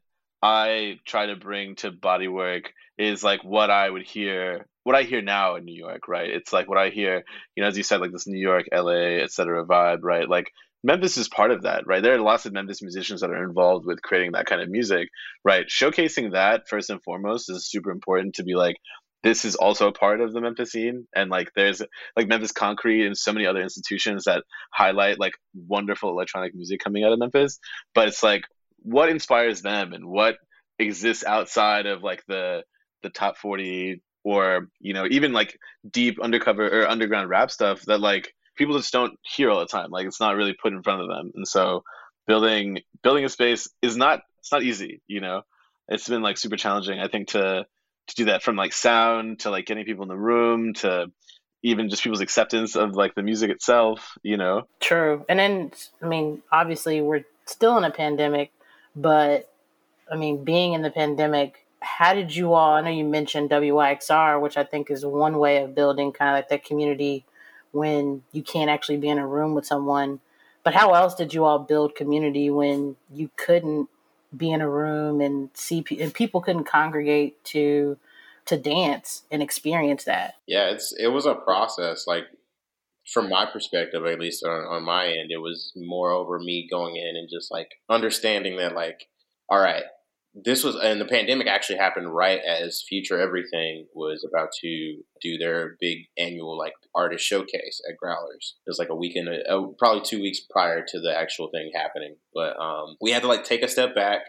I 0.42 0.98
try 1.04 1.26
to 1.26 1.36
bring 1.36 1.76
to 1.76 1.92
Bodywerk 1.92 2.66
is 2.98 3.22
like 3.22 3.44
what 3.44 3.70
I 3.70 3.88
would 3.88 4.02
hear 4.02 4.66
what 4.84 4.96
I 4.96 5.04
hear 5.04 5.22
now 5.22 5.54
in 5.56 5.64
New 5.64 5.74
York, 5.76 6.08
right? 6.08 6.28
It's 6.28 6.52
like 6.52 6.68
what 6.68 6.78
I 6.78 6.88
hear, 6.90 7.22
you 7.54 7.62
know, 7.62 7.68
as 7.68 7.76
you 7.76 7.84
said, 7.84 8.00
like 8.00 8.10
this 8.10 8.26
New 8.26 8.40
York, 8.40 8.66
LA, 8.72 9.22
etc. 9.22 9.64
vibe, 9.64 10.00
right? 10.02 10.28
Like 10.28 10.50
Memphis 10.84 11.16
is 11.16 11.28
part 11.28 11.52
of 11.52 11.62
that, 11.62 11.86
right? 11.86 12.02
There 12.02 12.14
are 12.14 12.20
lots 12.20 12.44
of 12.44 12.52
Memphis 12.52 12.82
musicians 12.82 13.20
that 13.20 13.30
are 13.30 13.44
involved 13.44 13.86
with 13.86 14.02
creating 14.02 14.32
that 14.32 14.46
kind 14.46 14.60
of 14.60 14.68
music, 14.68 15.08
right? 15.44 15.66
Showcasing 15.66 16.32
that 16.32 16.68
first 16.68 16.90
and 16.90 17.02
foremost 17.02 17.50
is 17.50 17.70
super 17.70 17.90
important 17.90 18.34
to 18.36 18.44
be 18.44 18.54
like, 18.54 18.76
this 19.22 19.44
is 19.44 19.54
also 19.54 19.88
a 19.88 19.92
part 19.92 20.20
of 20.20 20.32
the 20.32 20.40
Memphis 20.40 20.72
scene, 20.72 21.06
and 21.14 21.30
like 21.30 21.52
there's 21.54 21.80
like 22.16 22.26
Memphis 22.26 22.50
Concrete 22.50 23.06
and 23.06 23.16
so 23.16 23.32
many 23.32 23.46
other 23.46 23.62
institutions 23.62 24.24
that 24.24 24.42
highlight 24.72 25.20
like 25.20 25.34
wonderful 25.54 26.10
electronic 26.10 26.54
music 26.54 26.80
coming 26.80 27.04
out 27.04 27.12
of 27.12 27.20
Memphis. 27.20 27.60
But 27.94 28.08
it's 28.08 28.22
like 28.22 28.42
what 28.78 29.08
inspires 29.08 29.62
them 29.62 29.92
and 29.92 30.06
what 30.06 30.36
exists 30.78 31.24
outside 31.24 31.86
of 31.86 32.02
like 32.02 32.24
the 32.26 32.64
the 33.04 33.10
top 33.10 33.36
40 33.36 34.02
or 34.24 34.68
you 34.80 34.94
know 34.94 35.06
even 35.08 35.32
like 35.32 35.56
deep 35.88 36.20
undercover 36.20 36.66
or 36.66 36.88
underground 36.88 37.28
rap 37.28 37.50
stuff 37.50 37.82
that 37.82 38.00
like 38.00 38.34
people 38.62 38.78
just 38.78 38.92
don't 38.92 39.18
hear 39.22 39.50
all 39.50 39.60
the 39.60 39.66
time 39.66 39.90
like 39.90 40.06
it's 40.06 40.20
not 40.20 40.36
really 40.36 40.54
put 40.54 40.72
in 40.72 40.82
front 40.82 41.02
of 41.02 41.08
them 41.08 41.32
and 41.34 41.48
so 41.48 41.82
building 42.26 42.80
building 43.02 43.24
a 43.24 43.28
space 43.28 43.68
is 43.82 43.96
not 43.96 44.22
it's 44.38 44.52
not 44.52 44.62
easy 44.62 45.02
you 45.08 45.20
know 45.20 45.42
it's 45.88 46.08
been 46.08 46.22
like 46.22 46.38
super 46.38 46.56
challenging 46.56 47.00
i 47.00 47.08
think 47.08 47.28
to 47.28 47.66
to 48.06 48.14
do 48.14 48.24
that 48.26 48.42
from 48.42 48.54
like 48.56 48.72
sound 48.72 49.40
to 49.40 49.50
like 49.50 49.66
getting 49.66 49.84
people 49.84 50.04
in 50.04 50.08
the 50.08 50.16
room 50.16 50.74
to 50.74 51.10
even 51.64 51.88
just 51.88 52.02
people's 52.02 52.20
acceptance 52.20 52.76
of 52.76 52.94
like 52.94 53.14
the 53.16 53.22
music 53.22 53.50
itself 53.50 54.16
you 54.22 54.36
know 54.36 54.62
True. 54.92 55.24
And 55.28 55.38
then, 55.38 55.72
I 56.02 56.06
mean, 56.06 56.42
obviously, 56.52 57.00
we're 57.00 57.24
still 57.46 57.78
in 57.78 57.84
a 57.84 57.90
pandemic, 57.90 58.52
but 58.94 59.50
I 60.10 60.16
mean, 60.16 60.44
being 60.44 60.74
in 60.74 60.82
the 60.82 60.90
pandemic, 60.90 61.64
how 61.80 62.12
did 62.12 62.36
you 62.36 62.52
all? 62.52 62.74
I 62.74 62.82
know 62.82 62.90
you 62.90 63.04
mentioned 63.04 63.48
WYXR, 63.48 64.38
which 64.38 64.58
I 64.58 64.64
think 64.64 64.90
is 64.90 65.06
one 65.06 65.38
way 65.38 65.62
of 65.62 65.74
building 65.74 66.12
kind 66.12 66.30
of 66.30 66.34
like 66.34 66.48
that 66.50 66.64
community 66.64 67.24
when 67.72 68.22
you 68.32 68.42
can't 68.42 68.70
actually 68.70 68.98
be 68.98 69.08
in 69.08 69.18
a 69.18 69.26
room 69.26 69.54
with 69.54 69.66
someone. 69.66 70.20
But 70.62 70.74
how 70.74 70.92
else 70.92 71.14
did 71.14 71.34
you 71.34 71.44
all 71.44 71.58
build 71.58 71.96
community 71.96 72.50
when 72.50 72.96
you 73.12 73.30
couldn't 73.36 73.88
be 74.34 74.50
in 74.50 74.60
a 74.60 74.68
room 74.68 75.20
and 75.20 75.50
see 75.54 75.84
and 76.00 76.14
people 76.14 76.40
couldn't 76.40 76.64
congregate 76.64 77.42
to 77.44 77.98
to 78.46 78.56
dance 78.56 79.22
and 79.30 79.42
experience 79.42 80.04
that? 80.04 80.34
Yeah, 80.46 80.70
it's 80.70 80.94
it 80.98 81.08
was 81.08 81.26
a 81.26 81.34
process. 81.34 82.06
Like 82.06 82.24
from 83.12 83.28
my 83.28 83.46
perspective, 83.46 84.04
at 84.06 84.20
least 84.20 84.44
on, 84.44 84.50
on 84.50 84.84
my 84.84 85.06
end, 85.06 85.30
it 85.30 85.40
was 85.40 85.72
more 85.74 86.12
over 86.12 86.38
me 86.38 86.68
going 86.70 86.96
in 86.96 87.16
and 87.16 87.28
just 87.30 87.50
like 87.50 87.68
understanding 87.90 88.56
that 88.58 88.74
like, 88.74 89.08
all 89.48 89.60
right, 89.60 89.84
this 90.34 90.64
was 90.64 90.76
and 90.76 91.00
the 91.00 91.06
pandemic 91.06 91.46
actually 91.46 91.78
happened 91.78 92.14
right 92.14 92.40
as 92.40 92.84
Future 92.88 93.20
Everything 93.20 93.86
was 93.94 94.26
about 94.26 94.50
to 94.62 95.02
do 95.20 95.36
their 95.38 95.76
big 95.80 95.98
annual 96.16 96.56
like 96.56 96.72
artist 96.94 97.24
showcase 97.24 97.80
at 97.88 97.96
Growlers. 97.96 98.54
It 98.66 98.70
was 98.70 98.78
like 98.78 98.88
a 98.88 98.94
weekend, 98.94 99.28
uh, 99.28 99.62
probably 99.78 100.02
two 100.04 100.20
weeks 100.20 100.40
prior 100.40 100.84
to 100.86 101.00
the 101.00 101.16
actual 101.16 101.48
thing 101.50 101.70
happening. 101.74 102.16
But 102.34 102.58
um, 102.60 102.96
we 103.00 103.12
had 103.12 103.22
to 103.22 103.28
like 103.28 103.44
take 103.44 103.62
a 103.62 103.68
step 103.68 103.94
back. 103.94 104.22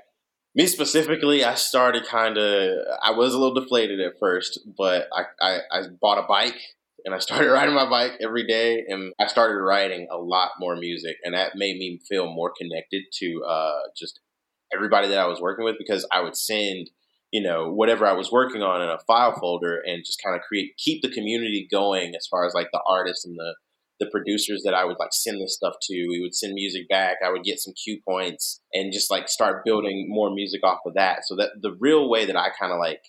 Me 0.55 0.67
specifically, 0.67 1.43
I 1.43 1.55
started 1.55 2.05
kind 2.05 2.38
of. 2.38 2.77
I 3.01 3.12
was 3.12 3.34
a 3.34 3.39
little 3.39 3.55
deflated 3.55 4.00
at 4.00 4.20
first, 4.20 4.60
but 4.77 5.08
I, 5.12 5.24
I 5.41 5.60
I 5.72 5.84
bought 6.00 6.24
a 6.24 6.27
bike 6.27 6.60
and 7.05 7.13
I 7.13 7.20
started 7.20 7.50
riding 7.51 7.75
my 7.75 7.89
bike 7.89 8.13
every 8.22 8.46
day, 8.46 8.84
and 8.88 9.13
I 9.20 9.27
started 9.27 9.60
writing 9.60 10.08
a 10.12 10.17
lot 10.17 10.51
more 10.60 10.75
music, 10.75 11.17
and 11.24 11.34
that 11.34 11.55
made 11.55 11.77
me 11.77 12.00
feel 12.08 12.32
more 12.32 12.51
connected 12.58 13.03
to 13.20 13.43
uh, 13.43 13.79
just 13.98 14.20
everybody 14.74 15.08
that 15.10 15.20
I 15.20 15.27
was 15.27 15.41
working 15.41 15.65
with 15.65 15.75
because 15.77 16.08
I 16.12 16.22
would 16.22 16.36
send, 16.36 16.89
you 17.34 17.42
know, 17.42 17.68
whatever 17.72 18.06
I 18.06 18.13
was 18.13 18.32
working 18.32 18.62
on 18.62 18.84
in 18.84 18.90
a 18.90 19.00
file 19.08 19.34
folder 19.34 19.82
and 19.84 20.06
just 20.06 20.22
kind 20.24 20.36
of 20.36 20.44
create 20.44 20.78
keep 20.78 21.02
the 21.02 21.10
community 21.10 21.68
going 21.70 22.13
as 22.16 22.28
far 22.28 22.46
as 22.46 22.54
like 22.54 22.70
the 22.72 22.82
artists 22.88 23.25
and 23.25 23.36
the 23.36 23.56
the 24.00 24.10
producers 24.12 24.62
that 24.63 24.75
I 24.75 24.86
would 24.86 24.98
like 25.00 25.13
send 25.13 25.42
this 25.42 25.56
stuff 25.56 25.74
to. 25.82 26.08
We 26.10 26.22
would 26.22 26.36
send 26.36 26.54
music 26.54 26.88
back. 26.90 27.18
I 27.25 27.32
would 27.32 27.44
get 27.44 27.60
some 27.60 27.74
cue 27.74 28.00
points 28.08 28.62
and 28.72 28.94
just 28.94 29.10
like 29.10 29.30
start 29.30 29.66
building 29.66 30.08
more 30.10 30.32
music 30.32 30.62
off 30.63 30.80
of 30.86 30.94
that. 30.94 31.22
So 31.25 31.36
that 31.38 31.50
the 31.60 31.75
real 31.80 32.08
way 32.08 32.25
that 32.25 32.38
I 32.38 32.50
kind 32.60 32.72
of 32.72 32.78
like 32.80 33.02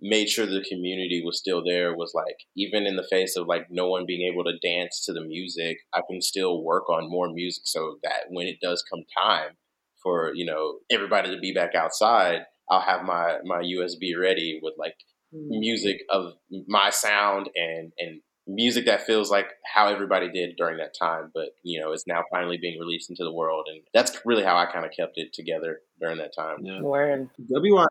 made 0.00 0.28
sure 0.28 0.46
the 0.46 0.64
community 0.68 1.22
was 1.24 1.38
still 1.38 1.64
there 1.64 1.96
was 1.96 2.12
like 2.14 2.36
even 2.56 2.86
in 2.86 2.94
the 2.94 3.08
face 3.10 3.36
of 3.36 3.48
like 3.48 3.66
no 3.70 3.88
one 3.88 4.06
being 4.06 4.30
able 4.30 4.44
to 4.44 4.58
dance 4.62 5.04
to 5.06 5.12
the 5.12 5.24
music, 5.24 5.78
I 5.92 6.02
can 6.08 6.22
still 6.22 6.62
work 6.62 6.88
on 6.88 7.10
more 7.10 7.28
music 7.28 7.64
so 7.66 7.96
that 8.04 8.26
when 8.28 8.46
it 8.46 8.58
does 8.62 8.84
come 8.88 9.02
time 9.18 9.56
for 10.00 10.30
you 10.32 10.44
know 10.46 10.78
everybody 10.92 11.34
to 11.34 11.40
be 11.40 11.52
back 11.52 11.74
outside, 11.74 12.42
I'll 12.70 12.80
have 12.80 13.04
my 13.04 13.38
my 13.44 13.62
USB 13.62 14.18
ready 14.18 14.60
with 14.62 14.74
like 14.78 14.96
hmm. 15.32 15.58
music 15.58 15.98
of 16.10 16.34
my 16.66 16.90
sound 16.90 17.50
and 17.54 17.92
and 17.98 18.20
music 18.46 18.84
that 18.84 19.06
feels 19.06 19.30
like 19.30 19.46
how 19.74 19.88
everybody 19.88 20.30
did 20.30 20.54
during 20.58 20.76
that 20.76 20.92
time 21.00 21.30
but 21.32 21.46
you 21.62 21.80
know 21.80 21.94
is 21.94 22.04
now 22.06 22.22
finally 22.30 22.58
being 22.58 22.78
released 22.78 23.08
into 23.08 23.24
the 23.24 23.32
world 23.32 23.66
and 23.72 23.80
that's 23.94 24.20
really 24.26 24.44
how 24.44 24.54
i 24.54 24.66
kind 24.66 24.84
of 24.84 24.90
kept 24.94 25.12
it 25.16 25.32
together 25.32 25.78
during 25.98 26.18
that 26.18 26.30
time 26.36 26.58
yeah 26.60 26.78
Word. 26.82 27.30
WI 27.50 27.86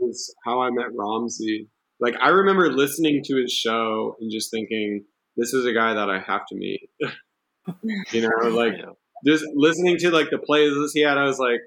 is 0.00 0.34
how 0.44 0.60
I 0.60 0.70
met 0.70 0.92
Ramzi. 0.96 1.68
Like 2.00 2.14
I 2.20 2.28
remember 2.28 2.70
listening 2.70 3.22
to 3.24 3.36
his 3.36 3.52
show 3.52 4.16
and 4.20 4.30
just 4.30 4.50
thinking, 4.50 5.04
this 5.36 5.52
is 5.52 5.64
a 5.64 5.72
guy 5.72 5.94
that 5.94 6.10
I 6.10 6.20
have 6.20 6.46
to 6.48 6.54
meet. 6.54 6.90
you 8.12 8.22
know, 8.22 8.48
like 8.48 8.74
Yeah. 8.78 8.92
just 9.26 9.44
listening 9.54 9.98
to 9.98 10.10
like 10.10 10.30
the 10.30 10.38
playlist 10.38 10.90
he 10.94 11.02
had, 11.02 11.18
I 11.18 11.24
was 11.24 11.38
like, 11.38 11.60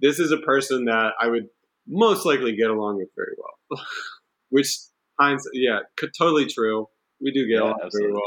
this 0.00 0.18
is 0.18 0.30
a 0.30 0.38
person 0.38 0.84
that 0.84 1.12
I 1.20 1.28
would 1.28 1.48
most 1.88 2.26
likely 2.26 2.54
get 2.56 2.70
along 2.70 2.98
with 2.98 3.08
very 3.16 3.34
well. 3.38 3.82
Which 4.50 4.76
Heinz, 5.18 5.42
yeah, 5.52 5.80
c- 5.98 6.08
totally 6.18 6.46
true. 6.46 6.86
We 7.20 7.32
do 7.32 7.46
get 7.46 7.54
Yeah, 7.56 7.62
along 7.62 7.90
very 7.92 8.12
well. 8.12 8.22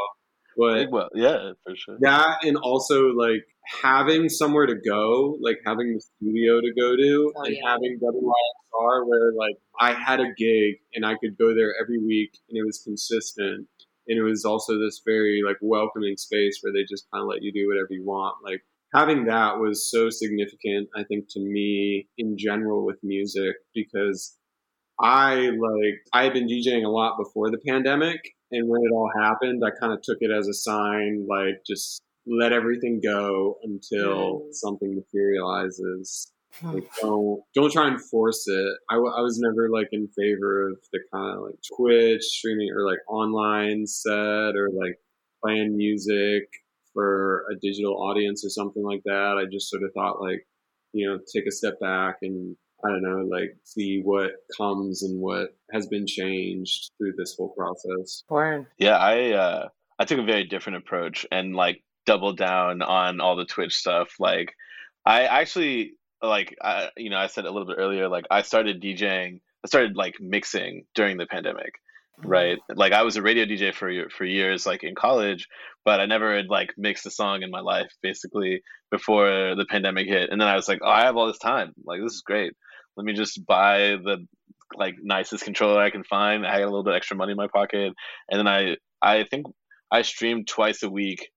But 0.57 0.91
well 0.91 1.09
yeah 1.15 1.53
for 1.63 1.73
sure 1.77 1.97
that 2.01 2.39
and 2.43 2.57
also 2.57 3.03
like 3.13 3.45
having 3.81 4.27
somewhere 4.27 4.65
to 4.65 4.75
go, 4.75 5.37
like 5.41 5.59
having 5.65 5.93
the 5.93 6.01
studio 6.01 6.59
to 6.59 6.73
go 6.77 6.95
to, 6.97 7.33
Oh, 7.37 7.43
and 7.45 7.55
yeah. 7.55 7.69
having 7.71 7.97
WYXR 8.03 9.07
where 9.07 9.31
like 9.33 9.55
I 9.79 9.93
had 9.93 10.19
a 10.19 10.33
gig 10.37 10.75
and 10.93 11.05
I 11.05 11.15
could 11.15 11.37
go 11.37 11.55
there 11.55 11.73
every 11.81 11.99
week 11.99 12.37
and 12.49 12.57
it 12.57 12.65
was 12.65 12.79
consistent. 12.83 13.67
And 14.07 14.19
it 14.19 14.23
was 14.23 14.43
also 14.43 14.77
this 14.77 15.01
very 15.05 15.41
like 15.45 15.57
welcoming 15.61 16.17
space 16.17 16.59
where 16.61 16.73
they 16.73 16.83
just 16.83 17.07
kind 17.13 17.21
of 17.21 17.29
let 17.29 17.41
you 17.43 17.53
do 17.53 17.67
whatever 17.69 17.87
you 17.91 18.03
want. 18.03 18.35
Like 18.43 18.61
having 18.93 19.25
that 19.25 19.59
was 19.59 19.89
so 19.91 20.09
significant, 20.09 20.89
I 20.95 21.03
think, 21.03 21.25
to 21.31 21.39
me 21.39 22.07
in 22.17 22.37
general 22.37 22.85
with 22.85 22.97
music 23.03 23.55
because 23.73 24.37
I 24.99 25.35
like 25.49 25.95
I 26.13 26.23
had 26.25 26.33
been 26.33 26.47
DJing 26.47 26.85
a 26.85 26.89
lot 26.89 27.17
before 27.17 27.49
the 27.49 27.57
pandemic, 27.67 28.19
and 28.51 28.69
when 28.69 28.81
it 28.83 28.93
all 28.93 29.09
happened, 29.19 29.63
I 29.65 29.71
kind 29.79 29.93
of 29.93 30.01
took 30.03 30.17
it 30.21 30.29
as 30.31 30.47
a 30.47 30.53
sign, 30.53 31.25
like 31.27 31.61
just 31.65 32.01
let 32.27 32.53
everything 32.53 32.99
go 33.03 33.57
until 33.63 34.41
Mm. 34.41 34.53
something 34.53 34.95
materializes. 34.95 36.31
Like 36.61 36.83
don't 37.01 37.41
don't 37.55 37.71
try 37.71 37.87
and 37.87 37.99
force 37.99 38.45
it. 38.47 38.73
I, 38.89 38.95
w- 38.95 39.13
I 39.17 39.21
was 39.21 39.39
never 39.39 39.69
like 39.69 39.87
in 39.93 40.07
favor 40.09 40.69
of 40.69 40.77
the 40.91 40.99
kind 41.11 41.35
of 41.37 41.43
like 41.45 41.55
Twitch 41.75 42.21
streaming 42.23 42.69
or 42.75 42.85
like 42.85 42.99
online 43.07 43.87
set 43.87 44.55
or 44.55 44.69
like 44.73 44.99
playing 45.43 45.75
music 45.77 46.43
for 46.93 47.45
a 47.51 47.55
digital 47.61 48.01
audience 48.01 48.45
or 48.45 48.49
something 48.49 48.83
like 48.83 49.01
that. 49.05 49.37
I 49.37 49.45
just 49.51 49.69
sort 49.69 49.83
of 49.83 49.91
thought 49.93 50.21
like 50.21 50.45
you 50.93 51.07
know 51.07 51.19
take 51.33 51.47
a 51.47 51.51
step 51.51 51.79
back 51.79 52.17
and 52.21 52.55
I 52.83 52.89
don't 52.89 53.03
know, 53.03 53.25
like 53.29 53.55
see 53.63 54.01
what 54.03 54.31
comes 54.57 55.03
and 55.03 55.19
what 55.19 55.49
has 55.71 55.87
been 55.87 56.07
changed 56.07 56.91
through 56.97 57.13
this 57.17 57.35
whole 57.37 57.53
process. 57.57 58.23
Word. 58.29 58.67
Yeah, 58.77 58.97
I 58.97 59.31
uh 59.31 59.67
I 59.99 60.05
took 60.05 60.19
a 60.19 60.23
very 60.23 60.45
different 60.45 60.77
approach 60.77 61.25
and 61.31 61.55
like 61.55 61.83
doubled 62.05 62.37
down 62.37 62.81
on 62.81 63.21
all 63.21 63.35
the 63.35 63.45
Twitch 63.45 63.75
stuff. 63.75 64.15
Like 64.19 64.53
I 65.05 65.23
actually 65.23 65.93
like 66.21 66.55
I 66.61 66.89
you 66.97 67.09
know, 67.09 67.17
I 67.17 67.27
said 67.27 67.45
a 67.45 67.51
little 67.51 67.67
bit 67.67 67.77
earlier 67.79 68.07
like 68.07 68.25
I 68.31 68.41
started 68.41 68.81
DJing, 68.81 69.41
I 69.63 69.67
started 69.67 69.95
like 69.95 70.15
mixing 70.19 70.85
during 70.95 71.17
the 71.17 71.27
pandemic, 71.27 71.75
right? 72.23 72.59
Like 72.73 72.93
I 72.93 73.03
was 73.03 73.15
a 73.15 73.21
radio 73.21 73.45
DJ 73.45 73.73
for 73.73 74.09
for 74.09 74.25
years 74.25 74.65
like 74.65 74.83
in 74.83 74.95
college, 74.95 75.47
but 75.85 75.99
I 75.99 76.05
never 76.05 76.35
had 76.35 76.47
like 76.47 76.73
mixed 76.77 77.05
a 77.05 77.11
song 77.11 77.43
in 77.43 77.51
my 77.51 77.61
life 77.61 77.91
basically 78.01 78.61
before 78.89 79.55
the 79.55 79.65
pandemic 79.69 80.07
hit. 80.07 80.29
And 80.29 80.39
then 80.39 80.47
I 80.47 80.55
was 80.55 80.67
like, 80.67 80.79
"Oh, 80.83 80.89
I 80.89 81.01
have 81.01 81.17
all 81.17 81.27
this 81.27 81.39
time. 81.39 81.73
Like 81.85 82.01
this 82.01 82.13
is 82.13 82.21
great. 82.21 82.53
Let 82.97 83.05
me 83.05 83.13
just 83.13 83.45
buy 83.45 83.97
the 84.03 84.25
like 84.75 84.95
nicest 85.01 85.43
controller 85.43 85.81
I 85.81 85.89
can 85.89 86.03
find. 86.03 86.45
I 86.45 86.53
had 86.53 86.61
a 86.61 86.65
little 86.65 86.83
bit 86.83 86.95
extra 86.95 87.17
money 87.17 87.31
in 87.31 87.37
my 87.37 87.47
pocket, 87.47 87.93
and 88.29 88.39
then 88.39 88.47
I 88.47 88.75
I 89.01 89.23
think 89.23 89.47
I 89.91 90.03
streamed 90.03 90.47
twice 90.47 90.83
a 90.83 90.89
week, 90.89 91.29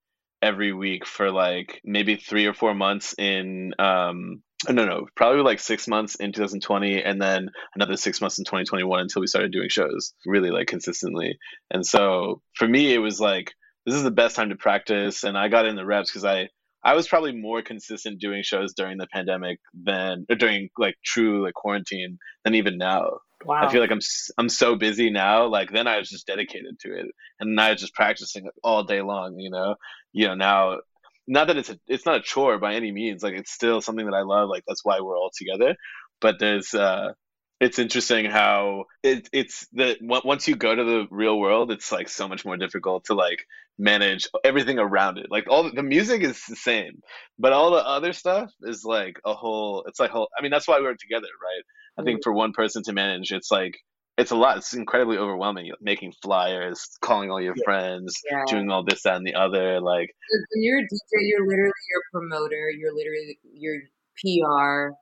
every 0.43 0.73
week 0.73 1.07
for 1.07 1.31
like 1.33 1.81
maybe 1.85 2.17
three 2.17 2.47
or 2.47 2.55
four 2.55 2.75
months 2.75 3.15
in 3.19 3.73
um 3.79 4.43
Uh, 4.67 4.73
no, 4.73 4.85
no, 4.85 5.07
probably 5.17 5.43
like 5.43 5.61
six 5.61 5.89
months 5.89 6.15
in 6.17 6.33
2020, 6.33 7.03
and 7.03 7.21
then 7.21 7.49
another 7.75 7.97
six 7.97 8.21
months 8.21 8.39
in 8.39 8.45
2021 8.45 9.01
until 9.01 9.21
we 9.21 9.27
started 9.27 9.53
doing 9.53 9.69
shows 9.69 10.15
really 10.27 10.51
like 10.51 10.69
consistently. 10.69 11.39
And 11.71 11.87
so 11.87 12.41
for 12.55 12.67
me, 12.67 12.93
it 12.95 12.99
was 12.99 13.21
like 13.21 13.53
this 13.87 13.95
is 13.95 14.03
the 14.03 14.11
best 14.11 14.37
time 14.37 14.51
to 14.51 14.57
practice, 14.57 15.25
and 15.25 15.37
I 15.37 15.49
got 15.49 15.67
in 15.67 15.77
the 15.77 15.87
reps 15.87 16.11
because 16.11 16.25
I 16.25 16.49
I 16.83 16.95
was 16.95 17.09
probably 17.09 17.33
more 17.33 17.63
consistent 17.63 18.21
doing 18.21 18.43
shows 18.43 18.75
during 18.75 18.99
the 18.99 19.07
pandemic 19.07 19.59
than 19.73 20.27
or 20.29 20.37
during 20.37 20.69
like 20.79 20.97
true 21.05 21.45
like 21.45 21.55
quarantine 21.55 22.19
than 22.45 22.55
even 22.55 22.77
now. 22.77 23.19
Wow. 23.45 23.67
I 23.67 23.71
feel 23.71 23.81
like 23.81 23.91
I'm 23.91 24.01
I'm 24.39 24.49
so 24.49 24.77
busy 24.77 25.11
now. 25.11 25.47
Like 25.47 25.73
then 25.73 25.87
I 25.87 25.99
was 25.99 26.09
just 26.09 26.27
dedicated 26.27 26.79
to 26.81 26.99
it, 26.99 27.07
and 27.41 27.57
now 27.57 27.67
I 27.67 27.71
was 27.73 27.81
just 27.81 27.95
practicing 27.95 28.49
all 28.63 28.85
day 28.85 29.03
long. 29.03 29.39
You 29.39 29.51
know, 29.51 29.77
you 30.13 30.29
know 30.29 30.35
now 30.35 30.79
not 31.27 31.47
that 31.49 31.57
it's 31.57 31.71
a, 31.71 31.79
it's 31.87 32.07
not 32.07 32.17
a 32.17 32.23
chore 32.23 32.59
by 32.59 32.75
any 32.75 32.93
means. 32.93 33.23
Like 33.23 33.35
it's 33.35 33.53
still 33.53 33.81
something 33.81 34.07
that 34.07 34.15
I 34.15 34.23
love. 34.23 34.49
Like 34.49 34.65
that's 34.67 34.85
why 34.85 35.01
we're 35.01 35.19
all 35.19 35.31
together. 35.37 35.77
But 36.21 36.39
there's 36.39 36.75
uh, 36.75 37.13
it's 37.61 37.79
interesting 37.79 38.27
how 38.27 38.85
it, 39.03 39.29
it's 39.33 39.67
that 39.73 39.99
once 40.01 40.49
you 40.49 40.57
go 40.57 40.75
to 40.75 40.85
the 40.85 41.07
real 41.11 41.39
world, 41.39 41.71
it's 41.71 41.91
like 41.93 42.09
so 42.09 42.29
much 42.29 42.45
more 42.45 42.57
difficult 42.57 43.05
to 43.07 43.15
like 43.15 43.47
manage 43.79 44.29
everything 44.45 44.79
around 44.79 45.19
it. 45.19 45.27
Like 45.31 45.49
all 45.49 45.65
the, 45.65 45.71
the 45.71 45.83
music 45.83 46.23
is 46.23 46.43
the 46.49 46.57
same, 46.57 47.01
but 47.39 47.53
all 47.53 47.71
the 47.71 47.87
other 47.87 48.13
stuff 48.13 48.53
is 48.63 48.85
like 48.85 49.21
a 49.25 49.35
whole. 49.35 49.85
It's 49.87 50.01
like 50.01 50.11
whole. 50.11 50.29
I 50.39 50.43
mean, 50.43 50.51
that's 50.51 50.69
why 50.69 50.81
we're 50.81 50.95
together, 50.95 51.29
right? 51.43 51.65
I 51.99 52.03
think 52.03 52.21
mm. 52.21 52.25
for 52.25 52.33
one 52.33 52.53
person 52.53 52.83
to 52.85 52.93
manage, 52.93 53.33
it's 53.33 53.51
like 53.51 53.79
it's 54.17 54.31
a 54.31 54.37
lot. 54.37 54.59
It's 54.59 54.75
incredibly 54.75 55.19
overwhelming. 55.19 55.73
Making 55.81 56.13
flyers, 56.23 56.87
calling 57.01 57.31
all 57.31 57.41
your 57.41 57.55
yeah. 57.57 57.65
friends, 57.65 58.15
yeah. 58.31 58.45
doing 58.47 58.71
all 58.71 58.85
this, 58.85 59.03
that, 59.03 59.17
and 59.17 59.27
the 59.27 59.35
other. 59.35 59.81
Like 59.81 60.09
when 60.31 60.63
you're 60.63 60.79
a 60.79 60.83
DJ, 60.83 61.23
you're 61.23 61.47
literally 61.47 61.73
your 61.91 62.03
promoter. 62.13 62.71
You're 62.71 62.95
literally 62.95 63.39
your 63.53 63.81
PR. 64.19 64.95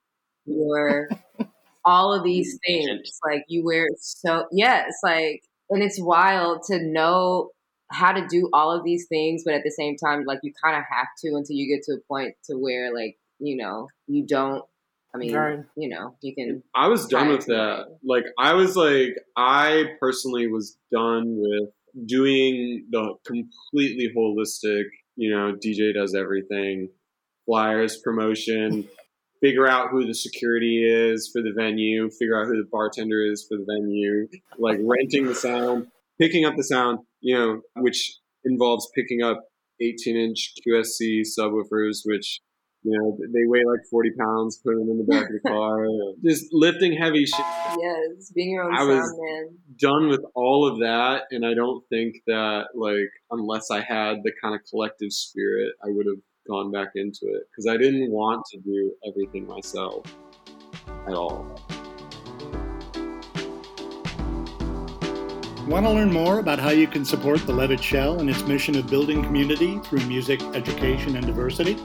You're 0.47 1.09
all 1.85 2.14
of 2.14 2.25
these 2.25 2.59
things. 2.66 3.19
Like 3.26 3.45
you 3.49 3.64
wear 3.64 3.87
so 4.00 4.47
yeah. 4.50 4.85
It's 4.87 5.00
like 5.02 5.42
and 5.69 5.83
it's 5.83 6.00
wild 6.00 6.62
to 6.69 6.83
know 6.83 7.50
how 7.90 8.12
to 8.12 8.26
do 8.26 8.49
all 8.54 8.73
of 8.75 8.85
these 8.85 9.07
things, 9.09 9.42
but 9.45 9.54
at 9.54 9.62
the 9.64 9.71
same 9.71 9.97
time, 9.97 10.25
like 10.25 10.40
you 10.42 10.52
kind 10.62 10.76
of 10.76 10.85
have 10.90 11.09
to 11.23 11.35
until 11.35 11.57
you 11.57 11.75
get 11.75 11.85
to 11.85 11.92
a 11.92 12.00
point 12.09 12.35
to 12.45 12.57
where 12.57 12.95
like 12.95 13.19
you 13.38 13.57
know 13.57 13.88
you 14.07 14.26
don't 14.26 14.64
I 15.14 15.19
mean, 15.19 15.31
you 15.76 15.88
know, 15.88 16.16
you 16.23 16.35
can. 16.35 16.62
I 16.75 16.88
was 16.88 17.07
done 17.07 17.28
with 17.28 17.47
that. 17.47 17.99
Like, 18.02 18.25
I 18.38 18.54
was 18.54 18.76
like, 18.76 19.14
I 19.37 19.85
personally 20.00 20.47
was 20.47 20.78
done 20.90 21.25
with 21.38 21.69
doing 22.07 22.87
the 22.90 23.14
completely 23.26 24.11
holistic, 24.16 24.85
you 25.16 25.31
know, 25.31 25.54
DJ 25.54 25.92
does 25.95 26.14
everything, 26.14 26.88
flyers, 27.45 27.99
promotion, 27.99 28.88
figure 29.42 29.66
out 29.66 29.90
who 29.90 30.07
the 30.07 30.14
security 30.14 30.85
is 30.88 31.28
for 31.33 31.42
the 31.42 31.52
venue, 31.54 32.09
figure 32.11 32.40
out 32.40 32.47
who 32.47 32.57
the 32.57 32.69
bartender 32.71 33.25
is 33.25 33.45
for 33.47 33.59
the 33.59 33.66
venue, 33.69 34.28
like 34.59 34.78
renting 34.83 35.26
the 35.26 35.35
sound, 35.35 35.88
picking 36.19 36.47
up 36.47 36.57
the 36.57 36.64
sound, 36.64 37.00
you 37.21 37.37
know, 37.37 37.61
which 37.76 38.19
involves 38.45 38.88
picking 38.95 39.23
up 39.23 39.45
18 39.81 40.16
inch 40.16 40.54
QSC 40.66 41.23
subwoofers, 41.38 42.00
which 42.04 42.40
you 42.84 42.98
know, 42.98 43.16
they 43.32 43.46
weigh 43.46 43.64
like 43.64 43.80
40 43.90 44.10
pounds, 44.18 44.60
put 44.64 44.74
them 44.74 44.88
in 44.90 44.98
the 44.98 45.04
back 45.04 45.26
of 45.26 45.32
the 45.32 45.40
car, 45.48 45.86
just 46.24 46.46
lifting 46.52 46.96
heavy 46.96 47.24
shit. 47.24 47.44
Yes, 47.80 48.32
being 48.34 48.50
your 48.50 48.64
own 48.64 48.74
I 48.74 48.84
was 48.84 49.18
man. 49.18 49.58
done 49.78 50.08
with 50.08 50.20
all 50.34 50.66
of 50.66 50.78
that. 50.80 51.22
And 51.30 51.46
I 51.46 51.54
don't 51.54 51.84
think 51.88 52.16
that, 52.26 52.66
like, 52.74 53.10
unless 53.30 53.70
I 53.70 53.80
had 53.80 54.18
the 54.24 54.32
kind 54.42 54.54
of 54.54 54.60
collective 54.68 55.12
spirit, 55.12 55.74
I 55.84 55.88
would 55.88 56.06
have 56.06 56.18
gone 56.48 56.72
back 56.72 56.88
into 56.96 57.20
it 57.22 57.44
because 57.50 57.72
I 57.72 57.76
didn't 57.76 58.10
want 58.10 58.44
to 58.52 58.58
do 58.58 58.92
everything 59.08 59.46
myself 59.46 60.04
at 61.06 61.14
all. 61.14 61.46
Want 65.68 65.86
to 65.86 65.92
learn 65.92 66.12
more 66.12 66.40
about 66.40 66.58
how 66.58 66.70
you 66.70 66.88
can 66.88 67.04
support 67.04 67.47
the 67.47 67.52
Levitt 67.52 67.80
Shell 67.80 68.18
and 68.18 68.28
its 68.28 68.42
mission 68.49 68.76
of 68.76 68.88
building 68.88 69.23
community 69.23 69.78
through 69.84 70.04
music, 70.06 70.42
education, 70.54 71.14
and 71.14 71.25
diversity? 71.25 71.78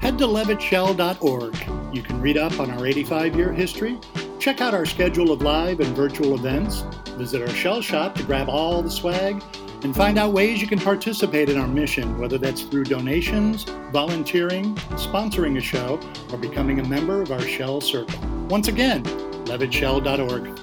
Head 0.00 0.18
to 0.18 0.26
levittshell.org. 0.26 1.56
You 1.94 2.02
can 2.02 2.20
read 2.20 2.36
up 2.36 2.58
on 2.60 2.70
our 2.70 2.86
85 2.86 3.36
year 3.36 3.52
history, 3.52 3.98
check 4.38 4.60
out 4.60 4.74
our 4.74 4.86
schedule 4.86 5.32
of 5.32 5.42
live 5.42 5.80
and 5.80 5.94
virtual 5.96 6.34
events, 6.34 6.84
visit 7.16 7.42
our 7.42 7.48
shell 7.48 7.80
shop 7.80 8.14
to 8.16 8.22
grab 8.22 8.48
all 8.48 8.82
the 8.82 8.90
swag, 8.90 9.42
and 9.82 9.94
find 9.94 10.18
out 10.18 10.32
ways 10.32 10.60
you 10.60 10.66
can 10.66 10.78
participate 10.78 11.48
in 11.48 11.56
our 11.56 11.68
mission, 11.68 12.18
whether 12.18 12.36
that's 12.36 12.62
through 12.62 12.84
donations, 12.84 13.64
volunteering, 13.92 14.74
sponsoring 14.96 15.56
a 15.56 15.60
show, 15.60 16.00
or 16.32 16.38
becoming 16.38 16.80
a 16.80 16.84
member 16.88 17.22
of 17.22 17.30
our 17.30 17.40
Shell 17.40 17.80
Circle. 17.80 18.18
Once 18.48 18.68
again, 18.68 19.04
levittshell.org. 19.46 20.58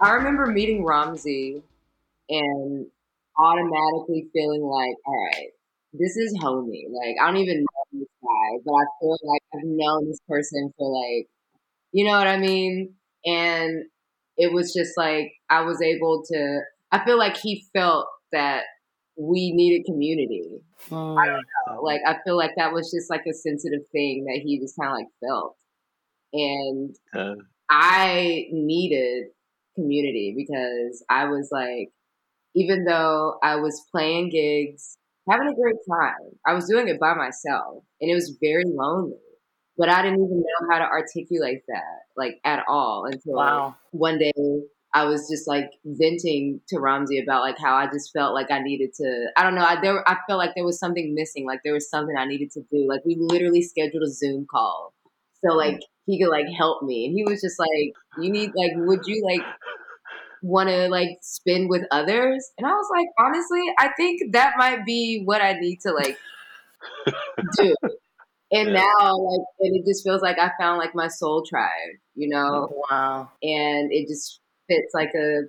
I 0.00 0.10
remember 0.14 0.46
meeting 0.46 0.82
Ramzi 0.82 1.62
and 2.28 2.86
automatically 3.38 4.28
feeling 4.32 4.62
like, 4.62 4.96
all 5.06 5.30
right, 5.32 5.48
this 5.92 6.16
is 6.16 6.36
homie. 6.42 6.84
Like 6.90 7.16
I 7.20 7.26
don't 7.26 7.40
even 7.40 7.60
know 7.60 8.00
this 8.00 8.08
guy, 8.22 8.58
but 8.64 8.72
I 8.72 8.84
feel 9.00 9.16
like 9.24 9.42
I've 9.54 9.64
known 9.64 10.08
this 10.08 10.20
person 10.28 10.72
for 10.78 10.90
like, 10.90 11.28
you 11.92 12.04
know 12.04 12.16
what 12.16 12.26
I 12.26 12.38
mean? 12.38 12.94
And 13.24 13.84
it 14.36 14.52
was 14.52 14.72
just 14.72 14.96
like 14.96 15.32
I 15.50 15.62
was 15.62 15.80
able 15.82 16.22
to. 16.32 16.60
I 16.90 17.04
feel 17.04 17.18
like 17.18 17.36
he 17.36 17.64
felt 17.72 18.06
that 18.32 18.64
we 19.16 19.52
needed 19.52 19.84
community. 19.86 20.60
Mm. 20.90 21.18
I 21.18 21.26
don't 21.26 21.44
know. 21.66 21.82
Like 21.82 22.00
I 22.06 22.16
feel 22.24 22.36
like 22.36 22.52
that 22.56 22.72
was 22.72 22.90
just 22.90 23.10
like 23.10 23.22
a 23.28 23.34
sensitive 23.34 23.86
thing 23.92 24.24
that 24.24 24.40
he 24.42 24.58
just 24.58 24.76
kind 24.78 24.90
of 24.90 24.96
like 24.96 25.06
felt, 25.20 25.56
and 26.32 26.94
uh. 27.14 27.34
I 27.70 28.46
needed 28.50 29.28
community 29.74 30.34
because 30.36 31.02
I 31.08 31.26
was 31.26 31.48
like 31.50 31.88
even 32.54 32.84
though 32.84 33.38
I 33.42 33.56
was 33.56 33.84
playing 33.90 34.30
gigs, 34.30 34.96
having 35.28 35.48
a 35.48 35.54
great 35.54 35.76
time. 35.88 36.38
I 36.46 36.54
was 36.54 36.68
doing 36.68 36.88
it 36.88 37.00
by 37.00 37.14
myself 37.14 37.84
and 38.00 38.10
it 38.10 38.14
was 38.14 38.36
very 38.40 38.64
lonely. 38.66 39.16
But 39.78 39.88
I 39.88 40.02
didn't 40.02 40.22
even 40.22 40.40
know 40.40 40.68
how 40.70 40.78
to 40.78 40.84
articulate 40.84 41.62
that, 41.66 42.00
like 42.14 42.38
at 42.44 42.62
all, 42.68 43.06
until 43.06 43.36
wow. 43.36 43.74
one 43.92 44.18
day 44.18 44.32
I 44.94 45.04
was 45.04 45.26
just 45.30 45.48
like 45.48 45.70
venting 45.84 46.60
to 46.68 46.76
Ramzi 46.76 47.22
about 47.22 47.40
like 47.40 47.56
how 47.58 47.74
I 47.74 47.86
just 47.86 48.12
felt 48.12 48.34
like 48.34 48.50
I 48.50 48.60
needed 48.60 48.90
to. 48.96 49.26
I 49.36 49.42
don't 49.42 49.54
know. 49.54 49.64
I 49.64 49.80
there. 49.80 50.06
I 50.06 50.18
felt 50.28 50.38
like 50.38 50.52
there 50.54 50.64
was 50.64 50.78
something 50.78 51.14
missing. 51.14 51.46
Like 51.46 51.60
there 51.64 51.72
was 51.72 51.88
something 51.88 52.14
I 52.16 52.26
needed 52.26 52.50
to 52.52 52.60
do. 52.70 52.86
Like 52.86 53.00
we 53.06 53.16
literally 53.18 53.62
scheduled 53.62 54.02
a 54.02 54.10
Zoom 54.10 54.46
call, 54.50 54.92
so 55.42 55.54
like 55.54 55.80
he 56.04 56.22
could 56.22 56.30
like 56.30 56.46
help 56.56 56.82
me. 56.82 57.06
And 57.06 57.14
he 57.14 57.24
was 57.24 57.40
just 57.40 57.58
like, 57.58 57.94
"You 58.20 58.30
need 58.30 58.52
like, 58.54 58.72
would 58.74 59.06
you 59.06 59.24
like 59.24 59.46
want 60.42 60.68
to 60.68 60.88
like 60.88 61.18
spend 61.22 61.70
with 61.70 61.82
others. 61.90 62.50
And 62.58 62.66
I 62.66 62.70
was 62.70 62.88
like, 62.90 63.06
honestly, 63.18 63.62
I 63.78 63.90
think 63.96 64.32
that 64.32 64.54
might 64.58 64.84
be 64.84 65.22
what 65.24 65.40
I 65.40 65.54
need 65.54 65.80
to 65.82 65.92
like 65.92 66.18
do. 67.58 67.74
And 68.52 68.68
yeah. 68.68 68.82
now, 68.82 69.16
like, 69.16 69.46
and 69.60 69.76
it 69.76 69.86
just 69.86 70.04
feels 70.04 70.20
like 70.20 70.38
I 70.38 70.50
found 70.60 70.78
like 70.78 70.94
my 70.94 71.08
soul 71.08 71.42
tribe, 71.48 71.96
you 72.14 72.28
know? 72.28 72.68
Oh, 72.70 72.84
wow. 72.90 73.30
And 73.42 73.90
it 73.90 74.08
just 74.08 74.40
fits 74.68 74.92
like 74.92 75.14
a 75.14 75.42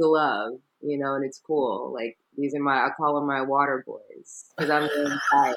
glove, 0.00 0.54
you 0.80 0.96
know, 0.96 1.14
and 1.14 1.24
it's 1.24 1.38
cool. 1.38 1.92
Like, 1.92 2.16
these 2.38 2.54
are 2.54 2.60
my, 2.60 2.86
I 2.86 2.88
call 2.96 3.16
them 3.16 3.26
my 3.26 3.42
water 3.42 3.84
boys 3.86 4.46
because 4.56 4.70
I'm 4.70 4.84
really 4.84 5.16
tired. 5.30 5.56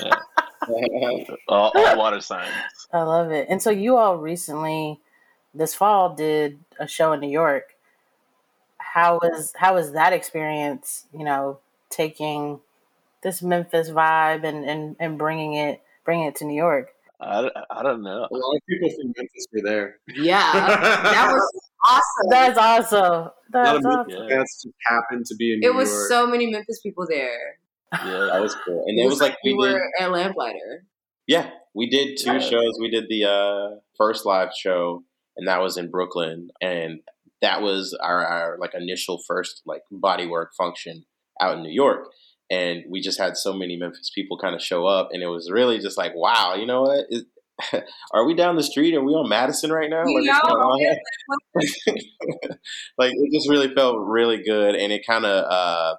Yeah. 0.00 0.18
all, 1.48 1.70
all 1.74 1.98
water 1.98 2.20
signs. 2.20 2.50
I 2.92 3.02
love 3.02 3.30
it. 3.30 3.46
And 3.48 3.62
so 3.62 3.70
you 3.70 3.96
all 3.96 4.18
recently 4.18 5.00
this 5.54 5.74
fall 5.74 6.14
did 6.14 6.58
a 6.78 6.86
show 6.86 7.12
in 7.12 7.20
New 7.20 7.30
York. 7.30 7.74
How 8.78 9.18
was 9.22 9.52
how 9.56 9.74
was 9.74 9.92
that 9.92 10.12
experience? 10.12 11.06
You 11.12 11.24
know, 11.24 11.58
taking 11.90 12.60
this 13.22 13.42
Memphis 13.42 13.90
vibe 13.90 14.44
and 14.44 14.64
and, 14.64 14.96
and 14.98 15.18
bringing 15.18 15.54
it 15.54 15.82
bringing 16.04 16.26
it 16.26 16.36
to 16.36 16.44
New 16.44 16.56
York. 16.56 16.90
I, 17.20 17.48
I 17.70 17.82
don't 17.82 18.02
know. 18.02 18.28
A 18.30 18.34
lot 18.34 18.56
of 18.56 18.62
people 18.68 18.90
from 18.90 19.14
Memphis 19.16 19.46
were 19.52 19.62
there. 19.62 19.96
Yeah, 20.14 20.52
that 20.52 21.32
was 21.32 21.60
awesome. 21.84 22.30
That's 22.30 22.58
awesome. 22.58 23.30
That's 23.50 23.86
awesome. 23.86 24.28
Yeah. 24.28 24.42
just 24.42 24.68
happened 24.84 25.24
to 25.26 25.36
be 25.36 25.54
in 25.54 25.60
New 25.60 25.70
It 25.70 25.74
was 25.74 25.90
York. 25.90 26.08
so 26.08 26.26
many 26.26 26.50
Memphis 26.50 26.80
people 26.80 27.06
there. 27.08 27.58
Yeah, 27.92 28.28
that 28.32 28.40
was 28.40 28.56
cool. 28.66 28.84
And 28.86 28.98
it, 28.98 29.02
it 29.02 29.04
was, 29.06 29.14
was, 29.14 29.20
like 29.20 29.36
we, 29.44 29.54
we 29.54 29.58
were 29.58 29.78
did, 29.98 30.04
at 30.04 30.10
Lamplighter. 30.10 30.84
Yeah, 31.26 31.50
we 31.72 31.88
did 31.88 32.18
two 32.18 32.32
yeah. 32.32 32.38
shows. 32.40 32.76
We 32.80 32.90
did 32.90 33.04
the 33.08 33.24
uh, 33.24 33.80
first 33.96 34.26
live 34.26 34.50
show 34.52 35.04
and 35.36 35.48
that 35.48 35.60
was 35.60 35.76
in 35.76 35.90
Brooklyn, 35.90 36.48
and 36.60 37.00
that 37.42 37.62
was 37.62 37.96
our, 38.02 38.24
our 38.24 38.58
like 38.58 38.72
initial 38.74 39.20
first 39.26 39.62
like 39.66 39.82
Bodywerk 39.92 40.48
function 40.56 41.04
out 41.40 41.56
in 41.56 41.62
New 41.62 41.72
York. 41.72 42.08
And 42.50 42.84
we 42.90 43.00
just 43.00 43.18
had 43.18 43.36
so 43.36 43.52
many 43.54 43.76
Memphis 43.76 44.10
people 44.14 44.38
kind 44.38 44.54
of 44.54 44.62
show 44.62 44.86
up, 44.86 45.08
and 45.12 45.22
it 45.22 45.28
was 45.28 45.50
really 45.50 45.78
just 45.78 45.96
like, 45.96 46.12
wow, 46.14 46.54
you 46.54 46.66
know 46.66 46.82
what? 46.82 47.06
Is, 47.10 47.24
are 48.12 48.26
we 48.26 48.34
down 48.34 48.56
the 48.56 48.62
street? 48.62 48.94
Are 48.94 49.02
we 49.02 49.12
on 49.12 49.28
Madison 49.28 49.70
right 49.72 49.88
now? 49.88 50.02
Like, 50.04 50.24
like 52.98 53.12
it 53.14 53.32
just 53.32 53.48
really 53.48 53.72
felt 53.74 53.96
really 53.98 54.42
good, 54.42 54.74
and 54.74 54.92
it 54.92 55.06
kind 55.06 55.24
of 55.24 55.44
uh, 55.50 55.96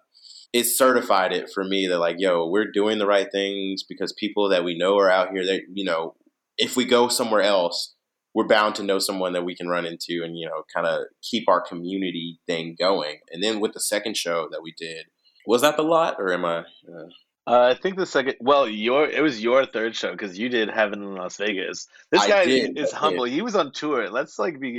it 0.54 0.65
certified 0.65 1.34
it 1.34 1.50
for 1.54 1.63
me 1.63 1.88
that 1.88 2.00
like, 2.00 2.17
yo, 2.19 2.48
we're 2.48 2.71
doing 2.71 3.00
the 3.00 3.08
right 3.08 3.28
things 3.32 3.84
because 3.84 4.13
people 4.13 4.50
that 4.50 4.63
we 4.63 4.78
know 4.78 4.98
are 4.98 5.10
out 5.10 5.32
here. 5.32 5.45
That 5.45 5.62
you 5.74 5.84
know, 5.84 6.15
if 6.58 6.78
we 6.78 6.86
go 6.86 7.08
somewhere 7.08 7.41
else, 7.41 7.95
we're 8.36 8.45
bound 8.45 8.76
to 8.76 8.84
know 8.84 9.00
someone 9.00 9.34
that 9.34 9.45
we 9.45 9.56
can 9.56 9.69
run 9.69 9.86
into 9.86 10.21
and 10.24 10.38
you 10.38 10.45
know, 10.45 10.63
kind 10.71 10.86
of 10.86 11.06
keep 11.24 11.48
our 11.48 11.62
community 11.62 12.38
thing 12.45 12.76
going. 12.78 13.19
And 13.32 13.41
then 13.41 13.60
with 13.60 13.74
the 13.74 13.80
second 13.80 14.17
show 14.17 14.48
that 14.52 14.62
we 14.62 14.74
did, 14.78 15.06
was 15.48 15.62
that 15.62 15.78
the 15.78 15.84
lot 15.84 16.17
or 16.19 16.32
am 16.34 16.45
I? 16.45 16.60
Uh, 16.60 17.08
uh, 17.48 17.74
I 17.76 17.80
think 17.80 17.95
the 17.95 18.08
second, 18.08 18.36
well, 18.41 18.67
your 18.67 19.08
it 19.08 19.21
was 19.21 19.41
your 19.41 19.65
third 19.65 19.95
show 19.95 20.12
because 20.12 20.38
you 20.38 20.50
did 20.50 20.69
Heaven 20.69 21.02
in 21.02 21.15
Las 21.15 21.38
Vegas. 21.38 21.88
This 22.12 22.24
I 22.24 22.28
guy 22.28 22.45
did, 22.45 22.78
is 22.78 22.91
I 22.91 22.98
humble. 22.98 23.24
He 23.24 23.41
was 23.41 23.56
on 23.56 23.71
tour. 23.71 24.10
Let's 24.10 24.38
like 24.38 24.60
be 24.60 24.78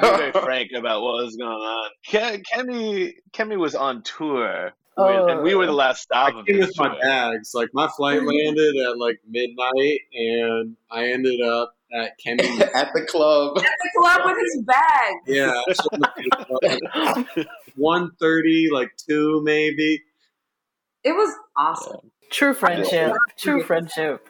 very 0.00 0.32
frank 0.32 0.72
about 0.76 1.02
what 1.02 1.24
was 1.24 1.36
going 1.36 1.50
on. 1.50 1.90
Ke- 2.06 2.42
Kemi, 2.42 3.14
Kemi 3.32 3.56
was 3.56 3.76
on 3.76 4.02
tour, 4.02 4.72
with, 4.98 5.30
and 5.30 5.42
we 5.42 5.54
were 5.54 5.66
the 5.66 5.72
last 5.72 6.02
stop 6.02 6.34
I 6.34 6.40
of 6.40 6.46
came 6.46 6.56
this 6.58 6.68
with 6.68 6.78
my 6.78 6.98
bags. 7.00 7.52
Like 7.54 7.68
my 7.72 7.88
flight 7.96 8.20
landed 8.22 8.76
at 8.76 8.98
like 8.98 9.20
midnight, 9.28 10.00
and 10.12 10.76
I 10.90 11.10
ended 11.10 11.40
up 11.40 11.72
at 11.92 12.12
Kemi. 12.24 12.60
at 12.74 12.92
the 12.94 13.04
club. 13.08 13.58
At 13.58 13.64
the 13.64 13.90
club 13.98 14.20
with 14.24 14.38
his 14.38 14.62
bag. 14.62 15.14
yeah, 15.26 15.60
one 17.76 18.12
thirty, 18.20 18.68
like 18.72 18.92
two 18.96 19.42
maybe. 19.44 20.02
It 21.04 21.12
was 21.12 21.32
awesome. 21.56 22.10
True 22.30 22.54
friendship. 22.54 23.12
True 23.38 23.62
friendship. 23.62 24.28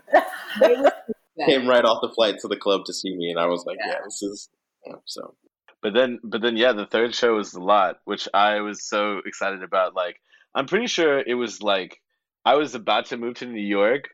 Came 1.46 1.66
right 1.66 1.84
off 1.84 2.02
the 2.02 2.12
flight 2.14 2.38
to 2.40 2.48
the 2.48 2.56
club 2.56 2.84
to 2.86 2.92
see 2.92 3.16
me, 3.16 3.30
and 3.30 3.38
I 3.38 3.46
was 3.46 3.64
like, 3.66 3.78
yeah, 3.84 3.98
this 4.04 4.22
is 4.22 4.48
yeah, 4.86 4.94
so. 5.04 5.34
But 5.80 5.94
then, 5.94 6.18
but 6.24 6.42
then, 6.42 6.56
yeah, 6.56 6.72
the 6.72 6.86
third 6.86 7.14
show 7.14 7.36
was 7.36 7.52
the 7.52 7.60
lot, 7.60 8.00
which 8.04 8.28
I 8.34 8.60
was 8.60 8.82
so 8.82 9.20
excited 9.24 9.62
about. 9.62 9.94
Like, 9.94 10.20
I'm 10.54 10.66
pretty 10.66 10.88
sure 10.88 11.20
it 11.20 11.34
was 11.34 11.62
like 11.62 12.00
I 12.44 12.56
was 12.56 12.74
about 12.74 13.06
to 13.06 13.16
move 13.16 13.36
to 13.36 13.46
New 13.46 13.60
York. 13.60 14.08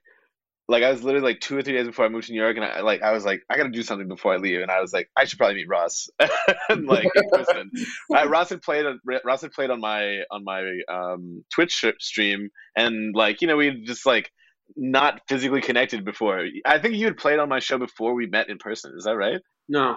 Like, 0.66 0.82
I 0.82 0.90
was 0.90 1.02
literally 1.02 1.26
like 1.26 1.40
two 1.40 1.56
or 1.56 1.62
three 1.62 1.74
days 1.74 1.86
before 1.86 2.06
I 2.06 2.08
moved 2.08 2.26
to 2.26 2.32
New 2.32 2.40
York, 2.40 2.56
and 2.56 2.64
I 2.64 2.80
like 2.80 3.02
I 3.02 3.12
was 3.12 3.24
like, 3.24 3.42
I 3.50 3.56
gotta 3.56 3.70
do 3.70 3.82
something 3.82 4.08
before 4.08 4.34
I 4.34 4.36
leave, 4.38 4.60
and 4.60 4.70
I 4.70 4.80
was 4.80 4.92
like, 4.92 5.10
I 5.16 5.24
should 5.24 5.38
probably 5.38 5.56
meet 5.56 5.68
Ross, 5.68 6.08
and 6.68 6.86
like 6.86 7.08
in 7.14 7.30
person. 7.30 7.70
I, 8.12 8.24
Ross 8.26 8.50
had 8.50 8.62
played 8.62 8.86
on 8.86 9.00
Ross 9.24 9.42
had 9.42 9.52
played 9.52 9.70
on 9.70 9.80
my 9.80 10.20
on 10.30 10.44
my 10.44 10.80
um, 10.88 11.44
Twitch 11.52 11.84
stream, 12.00 12.50
and 12.76 13.14
like 13.14 13.42
you 13.42 13.48
know 13.48 13.56
we 13.56 13.82
just 13.82 14.06
like 14.06 14.30
not 14.76 15.20
physically 15.28 15.60
connected 15.60 16.04
before. 16.04 16.46
I 16.64 16.78
think 16.78 16.94
you 16.94 17.04
had 17.06 17.16
played 17.18 17.38
on 17.38 17.48
my 17.48 17.58
show 17.58 17.78
before 17.78 18.14
we 18.14 18.26
met 18.26 18.48
in 18.48 18.58
person. 18.58 18.94
Is 18.96 19.04
that 19.04 19.16
right? 19.16 19.40
No, 19.68 19.96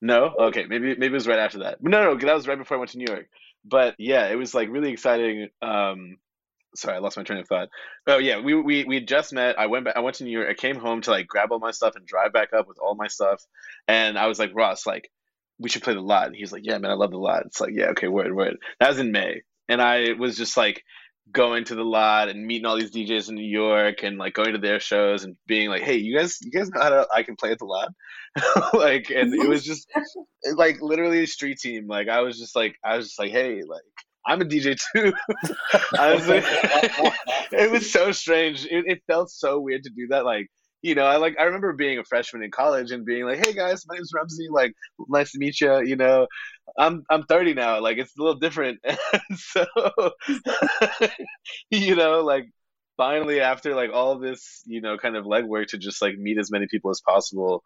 No, 0.00 0.34
okay, 0.48 0.66
maybe 0.66 0.88
maybe 0.96 1.06
it 1.06 1.12
was 1.12 1.28
right 1.28 1.38
after 1.38 1.60
that. 1.60 1.78
No, 1.80 2.04
no, 2.04 2.16
that 2.18 2.34
was 2.34 2.48
right 2.48 2.58
before 2.58 2.76
I 2.76 2.80
went 2.80 2.90
to 2.92 2.98
New 2.98 3.06
York. 3.08 3.26
But 3.64 3.94
yeah, 3.98 4.28
it 4.28 4.36
was 4.36 4.54
like 4.54 4.68
really 4.70 4.92
exciting. 4.92 5.48
Um, 5.62 6.18
sorry, 6.74 6.96
I 6.96 7.00
lost 7.00 7.16
my 7.16 7.22
train 7.22 7.40
of 7.40 7.48
thought. 7.48 7.68
Oh 8.06 8.18
yeah, 8.18 8.40
we 8.40 8.54
we 8.54 8.84
we 8.84 9.00
just 9.00 9.32
met. 9.32 9.58
I 9.58 9.66
went 9.66 9.84
back. 9.84 9.96
I 9.96 10.00
went 10.00 10.16
to 10.16 10.24
New 10.24 10.30
York. 10.30 10.48
I 10.50 10.54
came 10.54 10.76
home 10.76 11.00
to 11.02 11.10
like 11.10 11.26
grab 11.26 11.52
all 11.52 11.58
my 11.58 11.70
stuff 11.70 11.96
and 11.96 12.06
drive 12.06 12.32
back 12.32 12.52
up 12.52 12.68
with 12.68 12.78
all 12.78 12.94
my 12.94 13.08
stuff. 13.08 13.42
And 13.88 14.18
I 14.18 14.26
was 14.26 14.38
like, 14.38 14.52
Ross, 14.54 14.86
like 14.86 15.10
we 15.58 15.68
should 15.68 15.82
play 15.82 15.94
the 15.94 16.00
lot. 16.00 16.26
And 16.26 16.36
he 16.36 16.42
was 16.42 16.52
like, 16.52 16.64
Yeah, 16.64 16.78
man, 16.78 16.90
I 16.90 16.94
love 16.94 17.10
the 17.10 17.18
lot. 17.18 17.46
It's 17.46 17.60
like, 17.60 17.72
yeah, 17.74 17.86
okay, 17.90 18.08
word, 18.08 18.34
word. 18.34 18.56
That 18.80 18.88
was 18.88 18.98
in 18.98 19.12
May, 19.12 19.42
and 19.68 19.80
I 19.80 20.12
was 20.12 20.36
just 20.36 20.56
like 20.56 20.82
going 21.32 21.64
to 21.64 21.74
the 21.74 21.84
lot 21.84 22.28
and 22.28 22.46
meeting 22.46 22.66
all 22.66 22.76
these 22.76 22.92
DJs 22.92 23.30
in 23.30 23.34
New 23.34 23.48
York 23.48 24.02
and 24.02 24.18
like 24.18 24.34
going 24.34 24.52
to 24.52 24.58
their 24.58 24.78
shows 24.78 25.24
and 25.24 25.36
being 25.46 25.70
like, 25.70 25.82
hey, 25.82 25.96
you 25.96 26.16
guys, 26.18 26.38
you 26.42 26.50
guys 26.50 26.68
know 26.68 26.82
how 26.82 26.90
to 26.90 27.06
I 27.14 27.22
can 27.22 27.36
play 27.36 27.50
at 27.50 27.58
the 27.58 27.64
lot, 27.64 27.88
like, 28.74 29.10
and 29.10 29.34
it 29.34 29.48
was 29.48 29.64
just 29.64 29.88
like 30.54 30.80
literally 30.82 31.22
a 31.22 31.26
street 31.26 31.58
team. 31.58 31.86
Like 31.86 32.08
I 32.08 32.20
was 32.20 32.38
just 32.38 32.54
like 32.56 32.76
I 32.84 32.96
was 32.96 33.06
just 33.06 33.18
like, 33.18 33.32
hey, 33.32 33.62
like 33.66 33.82
I'm 34.26 34.40
a 34.40 34.44
DJ 34.44 34.78
too. 34.94 35.12
Was 35.92 36.28
like, 36.28 36.44
it 37.52 37.70
was 37.70 37.92
so 37.92 38.12
strange. 38.12 38.64
It, 38.64 38.84
it 38.86 39.02
felt 39.06 39.30
so 39.30 39.60
weird 39.60 39.82
to 39.84 39.90
do 39.90 40.08
that. 40.08 40.24
Like 40.24 40.48
you 40.84 40.94
know, 40.94 41.06
I 41.06 41.16
like 41.16 41.36
I 41.40 41.44
remember 41.44 41.72
being 41.72 41.98
a 41.98 42.04
freshman 42.04 42.42
in 42.42 42.50
college 42.50 42.90
and 42.90 43.06
being 43.06 43.24
like, 43.24 43.44
hey 43.44 43.54
guys, 43.54 43.84
my 43.88 43.94
name's 43.94 44.12
Ramzi. 44.14 44.50
Like 44.50 44.74
nice 45.08 45.32
to 45.32 45.38
meet 45.38 45.58
you. 45.58 45.82
You 45.82 45.96
know, 45.96 46.26
I'm 46.78 47.04
I'm 47.08 47.22
30 47.22 47.54
now. 47.54 47.80
Like 47.80 47.96
it's 47.96 48.12
a 48.18 48.22
little 48.22 48.38
different. 48.38 48.80
So 49.36 49.64
you 51.70 51.96
know, 51.96 52.20
like 52.20 52.50
finally 52.98 53.40
after 53.40 53.74
like 53.74 53.90
all 53.94 54.18
this, 54.18 54.62
you 54.66 54.82
know, 54.82 54.98
kind 54.98 55.16
of 55.16 55.24
legwork 55.24 55.68
to 55.68 55.78
just 55.78 56.02
like 56.02 56.18
meet 56.18 56.36
as 56.38 56.50
many 56.50 56.66
people 56.70 56.90
as 56.90 57.00
possible, 57.00 57.62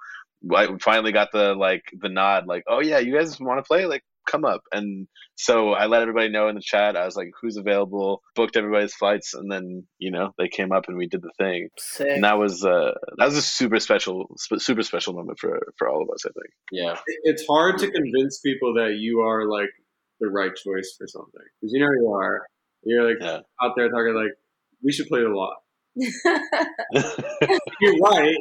I 0.55 0.69
finally 0.81 1.11
got 1.11 1.33
the 1.33 1.55
like 1.55 1.83
the 1.93 2.09
nod, 2.09 2.47
like, 2.47 2.63
oh 2.69 2.81
yeah, 2.81 2.99
you 2.99 3.13
guys 3.13 3.41
want 3.41 3.59
to 3.59 3.67
play? 3.67 3.87
Like 3.87 4.05
come 4.31 4.45
up. 4.45 4.61
And 4.73 5.09
so 5.37 5.73
I 5.73 5.87
let 5.87 6.03
everybody 6.03 6.29
know 6.29 6.49
in 6.49 6.55
the 6.55 6.61
chat. 6.61 6.97
I 6.97 7.05
was 7.05 7.17
like, 7.17 7.31
who's 7.41 7.57
available? 7.57 8.23
Booked 8.37 8.57
everybody's 8.57 8.95
flights, 8.95 9.35
and 9.35 9.51
then 9.51 9.87
you 9.99 10.11
know 10.11 10.33
they 10.39 10.49
came 10.49 10.73
up 10.73 10.85
and 10.89 10.97
we 10.97 11.07
did 11.09 11.23
the 11.23 11.33
thing. 11.39 11.69
Sick. 11.79 12.09
And 12.09 12.25
that 12.25 12.39
was 12.39 12.65
uh 12.65 12.93
that 13.17 13.25
was 13.25 13.37
a 13.37 13.43
super 13.43 13.81
special, 13.81 14.35
super 14.59 14.83
special 14.83 15.15
moment 15.15 15.39
for 15.39 15.59
for 15.79 15.89
all 15.89 16.03
of 16.03 16.09
us. 16.13 16.25
I 16.27 16.31
think. 16.31 16.53
Yeah, 16.73 16.99
it's 17.25 17.45
hard 17.49 17.79
to 17.79 17.91
convince 17.91 18.41
people 18.41 18.75
that 18.75 18.97
you 18.99 19.21
are 19.21 19.47
like 19.49 19.71
the 20.21 20.29
right 20.29 20.55
choice 20.55 20.95
for 20.99 21.07
something 21.07 21.41
because 21.61 21.73
you 21.73 21.81
know 21.81 21.91
you 21.93 22.13
are. 22.13 22.47
You're 22.85 23.09
like 23.09 23.19
Yeah. 23.21 23.41
out 23.63 23.73
there 23.77 23.89
talking 23.89 24.15
like 24.15 24.33
we 24.83 24.93
should 24.93 25.07
play 25.09 25.21
it 25.21 25.27
a 25.27 25.37
lot. 25.37 25.57
You're 27.81 27.99
right, 27.99 28.37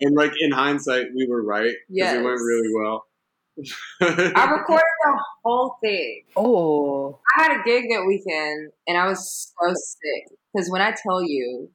and 0.00 0.14
like 0.16 0.32
in 0.40 0.52
hindsight, 0.52 1.06
we 1.14 1.26
were 1.28 1.42
right 1.44 1.74
because 1.88 2.14
it 2.14 2.22
went 2.22 2.40
really 2.40 2.70
well. 2.74 3.04
I 4.00 4.50
recorded 4.52 4.84
the 5.02 5.18
whole 5.44 5.76
thing. 5.82 6.22
Oh. 6.36 7.18
I 7.36 7.42
had 7.42 7.60
a 7.60 7.62
gig 7.64 7.84
that 7.90 8.04
weekend 8.06 8.72
and 8.86 8.98
I 8.98 9.06
was 9.06 9.52
so 9.58 9.74
sick 9.74 10.38
because 10.52 10.70
when 10.70 10.82
I 10.82 10.92
tell 10.92 11.22
you, 11.22 11.70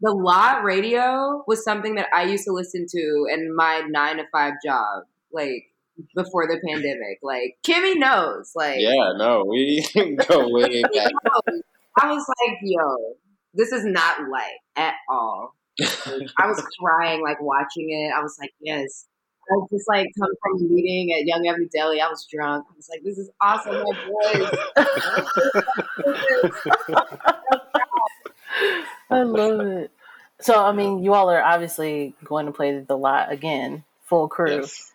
the 0.00 0.12
lot 0.12 0.62
radio 0.62 1.42
was 1.46 1.64
something 1.64 1.96
that 1.96 2.06
I 2.14 2.22
used 2.22 2.44
to 2.44 2.52
listen 2.52 2.86
to 2.88 3.26
in 3.32 3.54
my 3.54 3.82
nine 3.88 4.18
to 4.18 4.24
five 4.32 4.54
job, 4.64 5.04
like 5.32 5.64
before 6.14 6.46
the 6.46 6.60
pandemic. 6.66 7.18
Like 7.22 7.58
Kimmy 7.66 7.96
knows, 7.96 8.52
like 8.54 8.80
yeah, 8.80 9.12
no, 9.16 9.44
we 9.44 9.86
go 10.28 10.48
way 10.50 10.82
back. 10.82 11.12
I 12.00 12.12
was 12.12 12.24
like, 12.28 12.58
yo, 12.62 12.96
this 13.54 13.72
is 13.72 13.84
not 13.84 14.28
light 14.28 14.58
at 14.76 14.94
all. 15.10 15.54
I 15.80 16.46
was 16.46 16.64
crying, 16.80 17.22
like 17.22 17.40
watching 17.40 17.90
it. 17.90 18.12
I 18.16 18.22
was 18.22 18.36
like, 18.40 18.52
yes. 18.60 19.06
I 19.50 19.54
was 19.54 19.68
just 19.70 19.88
like 19.88 20.08
come 20.18 20.28
from 20.42 20.58
a 20.58 20.62
meeting 20.68 21.12
at 21.14 21.24
Young 21.26 21.46
Avenue 21.46 21.68
Deli. 21.72 22.00
I 22.00 22.08
was 22.08 22.26
drunk. 22.30 22.66
I 22.70 22.74
was 22.76 22.88
like, 22.90 23.02
this 23.02 23.18
is 23.18 23.30
awesome, 23.40 23.74
my 23.74 23.84
boys. 24.06 24.50
I 29.10 29.22
love 29.22 29.60
it. 29.60 29.90
So, 30.40 30.62
I 30.62 30.72
mean, 30.72 31.02
you 31.02 31.14
all 31.14 31.30
are 31.30 31.42
obviously 31.42 32.14
going 32.24 32.46
to 32.46 32.52
play 32.52 32.78
the 32.78 32.96
lot 32.96 33.32
again, 33.32 33.84
full 34.04 34.28
crew. 34.28 34.56
Yes. 34.56 34.92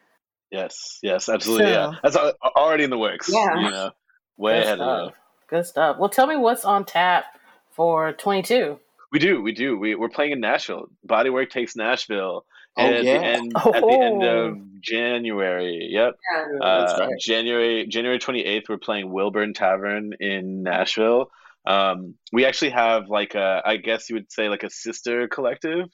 Yes. 0.52 1.00
Yes. 1.02 1.30
Absolutely. 1.30 1.72
yeah. 1.72 1.94
That's 2.04 2.16
already 2.16 2.84
in 2.84 2.90
the 2.90 2.98
works. 2.98 3.30
Yeah. 3.32 3.56
You 3.56 3.72
know, 3.72 3.92
way 4.38 4.54
Good 4.54 4.64
ahead 4.64 4.74
of 4.74 4.78
stuff. 4.78 5.10
you. 5.10 5.58
Good 5.58 5.66
stuff. 5.66 5.98
Well, 5.98 6.10
tell 6.10 6.28
me 6.28 6.36
what's 6.36 6.64
on 6.64 6.86
tap 6.86 7.26
for 7.72 8.14
22. 8.14 8.80
We 9.12 9.20
do. 9.20 9.42
We 9.42 9.52
do. 9.52 9.78
We 9.78 9.96
we're 9.96 10.10
playing 10.10 10.32
in 10.32 10.40
Nashville. 10.40 10.88
Bodywerk 11.08 11.50
takes 11.50 11.76
Nashville. 11.76 12.46
Oh, 12.78 12.82
at 12.86 13.04
yeah. 13.04 13.20
the 13.20 13.26
end 13.26 13.54
at 13.58 13.64
the 13.82 14.00
end 14.02 14.24
Oh. 14.24 14.48
of 14.48 14.58
January. 14.82 15.88
Yep. 15.92 16.16
Yeah. 16.36 16.46
That's 16.62 16.94
Uh, 16.94 16.98
right. 17.08 17.20
January 17.20 17.88
January 17.88 18.20
28th, 18.20 18.70
we're 18.70 18.78
playing 18.78 19.12
Wilburn 19.12 19.54
Tavern 19.54 20.14
in 20.20 20.64
Nashville. 20.64 21.28
Um, 21.66 22.16
we 22.34 22.46
actually 22.46 22.72
have 22.72 23.08
like 23.08 23.36
a, 23.36 23.62
I 23.66 23.78
guess 23.78 24.10
you 24.10 24.16
would 24.16 24.32
say 24.32 24.50
like 24.50 24.64
a 24.64 24.70
sister 24.70 25.28
collective 25.28 25.88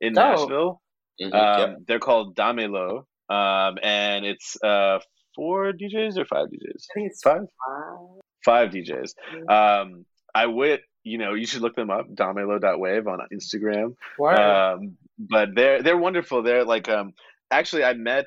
in 0.00 0.16
Oh. 0.18 0.22
Nashville. 0.22 0.82
Mhm, 1.20 1.34
Um, 1.34 1.60
yep. 1.70 1.78
They're 1.88 1.98
called 1.98 2.36
Damelo, 2.36 3.04
um, 3.30 3.78
and 3.82 4.26
it's 4.26 4.56
uh, 4.62 4.98
four 5.34 5.72
DJs 5.72 6.18
or 6.18 6.26
five 6.26 6.48
DJs. 6.48 6.84
I 6.90 6.94
think 6.94 7.10
it's 7.10 7.22
Five, 7.22 7.40
five. 7.66 7.98
five 8.44 8.70
DJs. 8.70 9.14
Um, 9.50 10.04
I 10.34 10.44
would, 10.46 10.80
you 11.06 11.18
know, 11.18 11.34
you 11.34 11.46
should 11.46 11.62
look 11.62 11.76
them 11.76 11.90
up. 11.90 12.08
Damelo.wave 12.12 13.06
on 13.06 13.20
Instagram. 13.32 13.94
Word. 14.18 14.34
Um, 14.38 14.96
but 15.18 15.50
they're 15.54 15.82
they're 15.82 15.96
wonderful. 15.96 16.42
They're 16.42 16.64
like 16.64 16.88
um 16.88 17.14
actually 17.50 17.84
I 17.84 17.94
met 17.94 18.26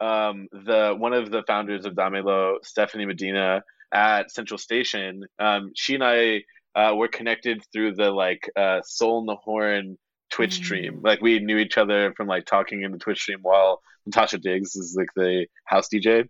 um 0.00 0.48
the 0.52 0.94
one 0.96 1.12
of 1.12 1.30
the 1.30 1.42
founders 1.46 1.84
of 1.84 1.92
Damelo, 1.94 2.56
Stephanie 2.64 3.04
Medina, 3.06 3.62
at 3.92 4.30
Central 4.30 4.58
Station. 4.58 5.24
Um, 5.38 5.72
she 5.76 5.94
and 5.94 6.04
I 6.04 6.42
uh, 6.74 6.94
were 6.94 7.08
connected 7.08 7.62
through 7.72 7.94
the 7.94 8.10
like 8.10 8.50
uh, 8.56 8.80
Soul 8.84 9.20
in 9.20 9.26
the 9.26 9.36
Horn 9.36 9.98
Twitch 10.30 10.58
Mm. 10.60 10.64
stream. 10.64 11.00
Like 11.02 11.20
we 11.20 11.38
knew 11.38 11.58
each 11.58 11.78
other 11.78 12.12
from 12.16 12.26
like 12.28 12.46
talking 12.46 12.82
in 12.82 12.92
the 12.92 12.98
Twitch 12.98 13.20
stream 13.20 13.38
while 13.42 13.82
Natasha 14.06 14.38
Diggs 14.38 14.74
is 14.74 14.94
like 14.96 15.08
the 15.16 15.46
house 15.64 15.88
DJ. 15.92 16.28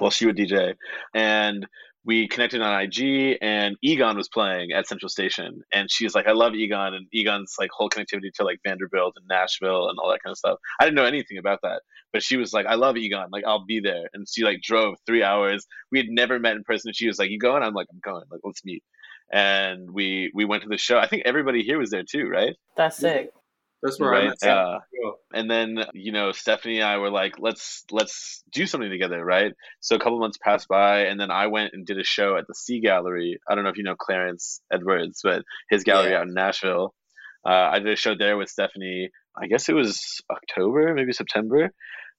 Well, 0.00 0.10
she 0.10 0.24
would 0.26 0.36
DJ, 0.36 0.74
and 1.14 1.66
we 2.04 2.26
connected 2.26 2.60
on 2.60 2.80
IG, 2.82 3.38
and 3.40 3.76
Egon 3.82 4.16
was 4.16 4.28
playing 4.28 4.72
at 4.72 4.88
Central 4.88 5.08
Station, 5.08 5.62
and 5.72 5.90
she's 5.90 6.14
like, 6.14 6.26
"I 6.26 6.32
love 6.32 6.54
Egon," 6.54 6.94
and 6.94 7.06
Egon's 7.12 7.54
like 7.58 7.70
whole 7.70 7.88
connectivity 7.88 8.32
to 8.34 8.44
like 8.44 8.60
Vanderbilt 8.64 9.14
and 9.16 9.26
Nashville 9.28 9.88
and 9.88 9.98
all 9.98 10.10
that 10.10 10.22
kind 10.22 10.32
of 10.32 10.38
stuff. 10.38 10.58
I 10.80 10.84
didn't 10.84 10.96
know 10.96 11.04
anything 11.04 11.38
about 11.38 11.60
that, 11.62 11.82
but 12.12 12.22
she 12.22 12.36
was 12.36 12.52
like, 12.52 12.66
"I 12.66 12.74
love 12.74 12.96
Egon, 12.96 13.28
like 13.30 13.44
I'll 13.46 13.64
be 13.64 13.80
there," 13.80 14.08
and 14.12 14.26
she 14.28 14.42
like 14.42 14.62
drove 14.62 14.96
three 15.06 15.22
hours. 15.22 15.66
We 15.90 15.98
had 15.98 16.08
never 16.08 16.38
met 16.38 16.56
in 16.56 16.64
person. 16.64 16.92
She 16.92 17.06
was 17.06 17.18
like, 17.18 17.30
"You 17.30 17.38
going?" 17.38 17.62
I'm 17.62 17.74
like, 17.74 17.88
"I'm 17.92 18.00
going. 18.02 18.24
Like 18.30 18.40
let's 18.44 18.64
meet." 18.64 18.82
and 19.32 19.90
we 19.90 20.30
we 20.34 20.44
went 20.44 20.62
to 20.62 20.68
the 20.68 20.76
show. 20.76 20.98
I 20.98 21.06
think 21.06 21.22
everybody 21.24 21.62
here 21.62 21.78
was 21.78 21.90
there 21.90 22.04
too, 22.04 22.28
right? 22.28 22.54
That's 22.76 22.98
sick. 22.98 23.32
That's 23.82 23.98
where 23.98 24.14
I 24.14 24.18
Right. 24.20 24.28
met 24.28 24.40
Sam. 24.40 24.56
Uh, 24.58 24.78
and 25.34 25.50
then 25.50 25.84
you 25.94 26.12
know 26.12 26.32
Stephanie 26.32 26.78
and 26.78 26.88
I 26.88 26.98
were 26.98 27.10
like, 27.10 27.38
let's 27.38 27.84
let's 27.90 28.42
do 28.52 28.66
something 28.66 28.90
together, 28.90 29.24
right? 29.24 29.52
So 29.80 29.96
a 29.96 29.98
couple 29.98 30.18
months 30.20 30.38
passed 30.38 30.68
by, 30.68 31.06
and 31.06 31.18
then 31.18 31.30
I 31.30 31.48
went 31.48 31.72
and 31.74 31.84
did 31.86 31.98
a 31.98 32.04
show 32.04 32.36
at 32.36 32.46
the 32.46 32.54
Sea 32.54 32.80
Gallery. 32.80 33.38
I 33.48 33.54
don't 33.54 33.64
know 33.64 33.70
if 33.70 33.76
you 33.78 33.82
know 33.84 33.96
Clarence 33.96 34.60
Edwards, 34.72 35.20
but 35.24 35.42
his 35.70 35.82
gallery 35.84 36.12
Yeah. 36.12 36.18
out 36.18 36.28
in 36.28 36.34
Nashville. 36.34 36.94
Uh, 37.44 37.70
I 37.72 37.80
did 37.80 37.92
a 37.92 37.96
show 37.96 38.14
there 38.14 38.36
with 38.36 38.48
Stephanie. 38.48 39.10
I 39.36 39.46
guess 39.48 39.68
it 39.68 39.74
was 39.74 40.20
October, 40.30 40.94
maybe 40.94 41.12
September, 41.12 41.72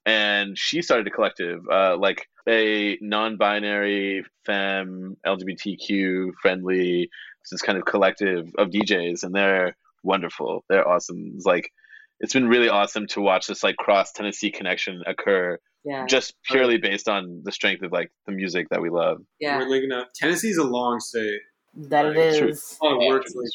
and 0.05 0.57
she 0.57 0.81
started 0.81 1.07
a 1.07 1.11
collective, 1.11 1.61
uh, 1.71 1.95
like 1.97 2.27
a 2.49 2.97
non-binary, 2.99 4.25
femme, 4.45 5.15
LGBTQ 5.25 6.31
friendly, 6.41 7.09
this 7.51 7.61
kind 7.61 7.77
of 7.77 7.85
collective 7.85 8.49
of 8.57 8.69
DJs, 8.69 9.23
and 9.23 9.33
they're 9.33 9.77
wonderful. 10.03 10.63
They're 10.69 10.87
awesome. 10.87 11.31
It's 11.35 11.45
like 11.45 11.71
it's 12.19 12.33
been 12.33 12.47
really 12.47 12.69
awesome 12.69 13.07
to 13.07 13.21
watch 13.21 13.47
this 13.47 13.63
like 13.63 13.75
cross 13.77 14.11
Tennessee 14.11 14.51
connection 14.51 15.01
occur 15.07 15.57
Yeah. 15.83 16.05
just 16.05 16.35
purely 16.43 16.77
based 16.77 17.09
on 17.09 17.41
the 17.43 17.51
strength 17.51 17.83
of 17.83 17.91
like 17.91 18.11
the 18.25 18.31
music 18.31 18.67
that 18.69 18.81
we 18.81 18.89
love. 18.89 19.17
yeah. 19.39 19.57
We're 19.57 19.67
linking 19.69 19.91
up. 19.91 20.09
Tennessee's 20.15 20.57
a 20.57 20.63
long 20.63 20.99
state. 20.99 21.39
That 21.75 22.05
it 22.05 22.09
Right, 22.17 22.37
true. 22.37 22.49
is. 22.49 22.77
A 22.81 22.85
lot 22.85 22.95
of 22.97 23.01
Yeah. 23.01 23.09
work 23.09 23.25
to 23.25 23.33
link, 23.37 23.51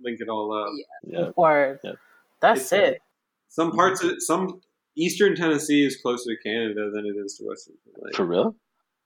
link 0.00 0.20
it 0.20 0.28
all 0.28 0.52
up. 0.52 0.68
Yeah. 1.02 1.30
Word. 1.36 1.80
Yeah. 1.82 1.92
That's 2.40 2.72
It's- 2.72 2.90
uh, 2.90 2.92
it. 2.92 3.02
Some 3.48 3.72
parts 3.72 4.02
of 4.04 4.22
some 4.22 4.60
eastern 4.96 5.34
Tennessee 5.34 5.84
is 5.84 5.96
closer 6.00 6.30
to 6.34 6.42
Canada 6.42 6.90
than 6.90 7.04
it 7.06 7.16
is 7.16 7.36
to 7.38 7.44
western. 7.44 7.76
Like, 7.98 8.14
For 8.14 8.24
real? 8.24 8.54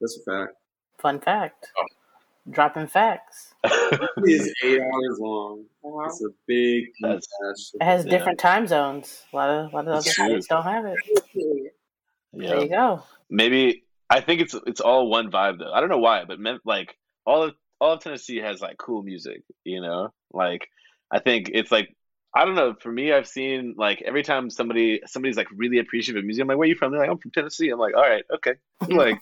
that's 0.01 0.19
a 0.19 0.31
fact. 0.31 0.55
Fun 0.99 1.21
fact. 1.21 1.73
Oh. 1.79 1.85
Dropping 2.49 2.87
facts. 2.87 3.55
It 3.65 4.09
is 4.31 4.55
eight 4.65 4.81
hours 4.81 5.19
long. 5.21 5.65
Uh-huh. 5.85 6.07
It's 6.07 6.23
a 6.25 6.29
big. 6.47 6.85
That's- 7.03 7.27
It 7.75 7.83
has 7.83 8.05
Yeah. 8.05 8.11
different 8.11 8.39
time 8.39 8.67
zones. 8.67 9.25
A 9.33 9.37
lot 9.37 9.51
of 9.51 9.73
a 9.73 9.77
lot 9.77 9.83
of 9.87 9.89
other 9.89 9.99
It's 9.99 10.13
states 10.13 10.47
don't 10.47 10.63
have 10.63 10.85
it. 10.87 10.97
There 12.33 12.61
you 12.61 12.69
go. 12.69 13.03
Maybe 13.29 13.85
I 14.09 14.21
think 14.21 14.41
it's 14.41 14.55
it's 14.67 14.81
all 14.81 15.09
one 15.09 15.31
vibe 15.31 15.59
though. 15.59 15.73
I 15.73 15.81
don't 15.81 15.89
know 15.89 15.99
why, 15.99 16.25
but 16.25 16.39
Mem- 16.41 16.61
like 16.65 16.97
all 17.27 17.43
of 17.43 17.55
all 17.81 17.93
of 17.95 18.01
Tennessee 18.01 18.39
has 18.39 18.61
like 18.61 18.79
cool 18.79 19.03
music, 19.03 19.43
you 19.65 19.81
know? 19.81 20.13
Like 20.33 20.69
I 21.11 21.19
think 21.19 21.51
it's 21.53 21.71
like 21.73 21.95
I 22.35 22.45
don't 22.45 22.55
know. 22.55 22.75
For 22.81 22.93
me, 22.93 23.13
I've 23.13 23.27
seen 23.27 23.75
like 23.77 24.03
every 24.03 24.23
time 24.23 24.51
somebody 24.51 25.01
somebody's 25.07 25.37
like 25.37 25.49
really 25.55 25.79
appreciative 25.79 26.21
of 26.21 26.25
music, 26.25 26.43
I'm 26.43 26.49
like, 26.49 26.59
"Where 26.59 26.67
are 26.67 26.69
you 26.69 26.77
from?" 26.77 26.93
They're 26.93 27.01
like, 27.01 27.11
"I'm 27.11 27.19
from 27.19 27.33
Tennessee." 27.33 27.71
I'm 27.71 27.79
like, 27.81 27.97
"All 27.97 28.03
right, 28.09 28.25
okay." 28.37 28.55
like, 28.89 29.19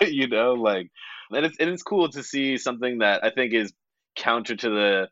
you 0.08 0.26
know, 0.26 0.54
like, 0.54 0.90
and 1.30 1.46
it's 1.46 1.56
and 1.58 1.70
it's 1.70 1.82
cool 1.82 2.08
to 2.10 2.22
see 2.22 2.56
something 2.56 2.98
that 2.98 3.24
I 3.24 3.30
think 3.30 3.54
is 3.54 3.72
counter 4.16 4.56
to 4.56 4.70
the 4.70 5.08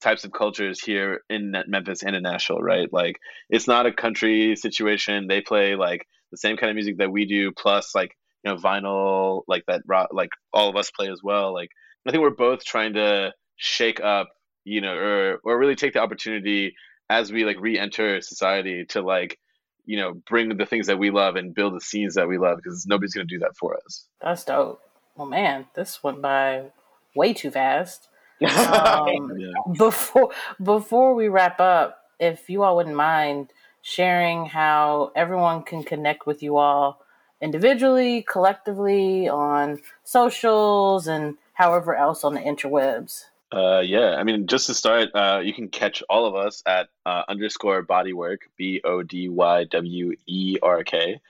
types 0.00 0.24
of 0.24 0.32
cultures 0.32 0.80
here 0.80 1.22
in 1.28 1.54
Memphis 1.66 2.02
and 2.02 2.14
in 2.14 2.22
Nashville, 2.22 2.60
right? 2.60 2.88
Like, 2.92 3.16
it's 3.50 3.66
not 3.66 3.86
a 3.86 3.92
country 3.92 4.54
situation. 4.56 5.26
They 5.26 5.40
play 5.40 5.74
like 5.74 6.06
the 6.30 6.38
same 6.38 6.56
kind 6.56 6.70
of 6.70 6.76
music 6.76 6.98
that 6.98 7.10
we 7.10 7.26
do, 7.26 7.52
plus 7.52 7.94
like 7.94 8.16
you 8.44 8.50
know 8.50 8.56
vinyl, 8.56 9.42
like 9.48 9.64
that, 9.66 9.82
rock, 9.86 10.08
like 10.12 10.30
all 10.52 10.68
of 10.68 10.76
us 10.76 10.90
play 10.90 11.10
as 11.10 11.20
well. 11.22 11.52
Like, 11.52 11.70
I 12.06 12.10
think 12.10 12.22
we're 12.22 12.30
both 12.30 12.64
trying 12.64 12.94
to 12.94 13.32
shake 13.56 14.00
up 14.00 14.28
you 14.68 14.80
know, 14.80 14.94
or 14.94 15.40
or 15.44 15.58
really 15.58 15.74
take 15.74 15.94
the 15.94 16.00
opportunity 16.00 16.74
as 17.08 17.32
we 17.32 17.44
like 17.44 17.56
re-enter 17.58 18.20
society 18.20 18.84
to 18.90 19.00
like, 19.00 19.38
you 19.86 19.96
know, 19.96 20.14
bring 20.28 20.54
the 20.54 20.66
things 20.66 20.88
that 20.88 20.98
we 20.98 21.10
love 21.10 21.36
and 21.36 21.54
build 21.54 21.74
the 21.74 21.80
scenes 21.80 22.14
that 22.14 22.28
we 22.28 22.36
love 22.36 22.58
because 22.58 22.86
nobody's 22.86 23.14
gonna 23.14 23.24
do 23.24 23.38
that 23.38 23.56
for 23.58 23.76
us. 23.76 24.06
That's 24.20 24.44
dope. 24.44 24.80
Well, 25.18 25.26
man, 25.26 25.66
this 25.74 26.02
went 26.04 26.22
by 26.22 26.70
way 27.14 27.34
too 27.34 27.50
fast. 27.50 28.08
Um, 28.40 29.36
Yeah. 29.36 29.52
before 29.76 30.30
before 30.62 31.12
we 31.14 31.26
wrap 31.26 31.58
up, 31.58 32.04
if 32.20 32.48
you 32.48 32.62
all 32.62 32.76
wouldn't 32.76 32.94
mind 32.94 33.50
sharing 33.82 34.46
how 34.46 35.10
everyone 35.16 35.64
can 35.64 35.82
connect 35.82 36.24
with 36.24 36.40
you 36.40 36.56
all 36.56 37.00
individually, 37.40 38.22
collectively, 38.22 39.28
on 39.28 39.80
socials, 40.04 41.08
and 41.08 41.36
however 41.54 41.96
else 41.96 42.22
on 42.22 42.34
the 42.34 42.40
interwebs. 42.40 43.24
Uh, 43.50 43.80
yeah, 43.80 44.14
I 44.16 44.22
mean, 44.22 44.46
just 44.46 44.66
to 44.66 44.74
start, 44.74 45.08
uh, 45.14 45.40
you 45.42 45.52
can 45.52 45.68
catch 45.68 46.02
all 46.08 46.26
of 46.26 46.36
us 46.36 46.62
at 46.64 46.90
uh, 47.06 47.22
underscore 47.28 47.82
Bodywerk, 47.82 48.38
B 48.56 48.80
O 48.84 49.02
D 49.02 49.28
Y 49.28 49.64
W 49.64 50.14
E 50.26 50.58
R 50.62 50.84
K. 50.84 51.20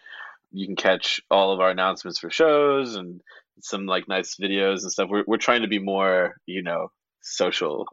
You 0.52 0.66
can 0.66 0.76
catch 0.76 1.20
all 1.30 1.52
of 1.52 1.60
our 1.60 1.70
announcements 1.70 2.18
for 2.18 2.28
shows 2.30 2.96
and 2.96 3.22
some 3.62 3.86
like 3.86 4.08
nice 4.08 4.36
videos 4.40 4.82
and 4.82 4.92
stuff. 4.92 5.08
We're 5.10 5.24
we're 5.26 5.38
trying 5.38 5.62
to 5.62 5.68
be 5.68 5.78
more, 5.78 6.34
you 6.46 6.62
know, 6.62 6.88
social. 7.22 7.86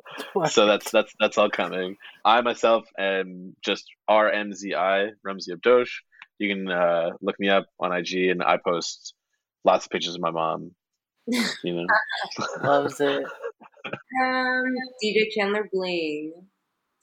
So 0.50 0.66
that's 0.66 0.92
that's 0.92 1.14
that's 1.20 1.38
all 1.38 1.50
coming. 1.50 1.96
I 2.24 2.42
myself 2.42 2.86
am 2.98 3.56
just 3.64 3.86
RMZI, 4.10 5.12
Ramzi 5.26 5.50
Abdosh. 5.52 5.90
You 6.40 6.54
can 6.54 6.70
uh, 6.70 7.12
look 7.22 7.40
me 7.40 7.50
up 7.50 7.66
on 7.80 7.94
IG, 7.94 8.30
and 8.30 8.44
I 8.44 8.58
post 8.58 9.14
lots 9.64 9.86
of 9.86 9.92
pictures 9.92 10.16
of 10.16 10.22
my 10.22 10.32
mom. 10.32 10.72
You 11.28 11.76
know, 11.76 11.86
loves 12.64 13.00
it. 13.00 13.26
Um, 13.86 14.66
DJ 15.04 15.30
Chandler 15.36 15.70
Blingg, 15.74 16.32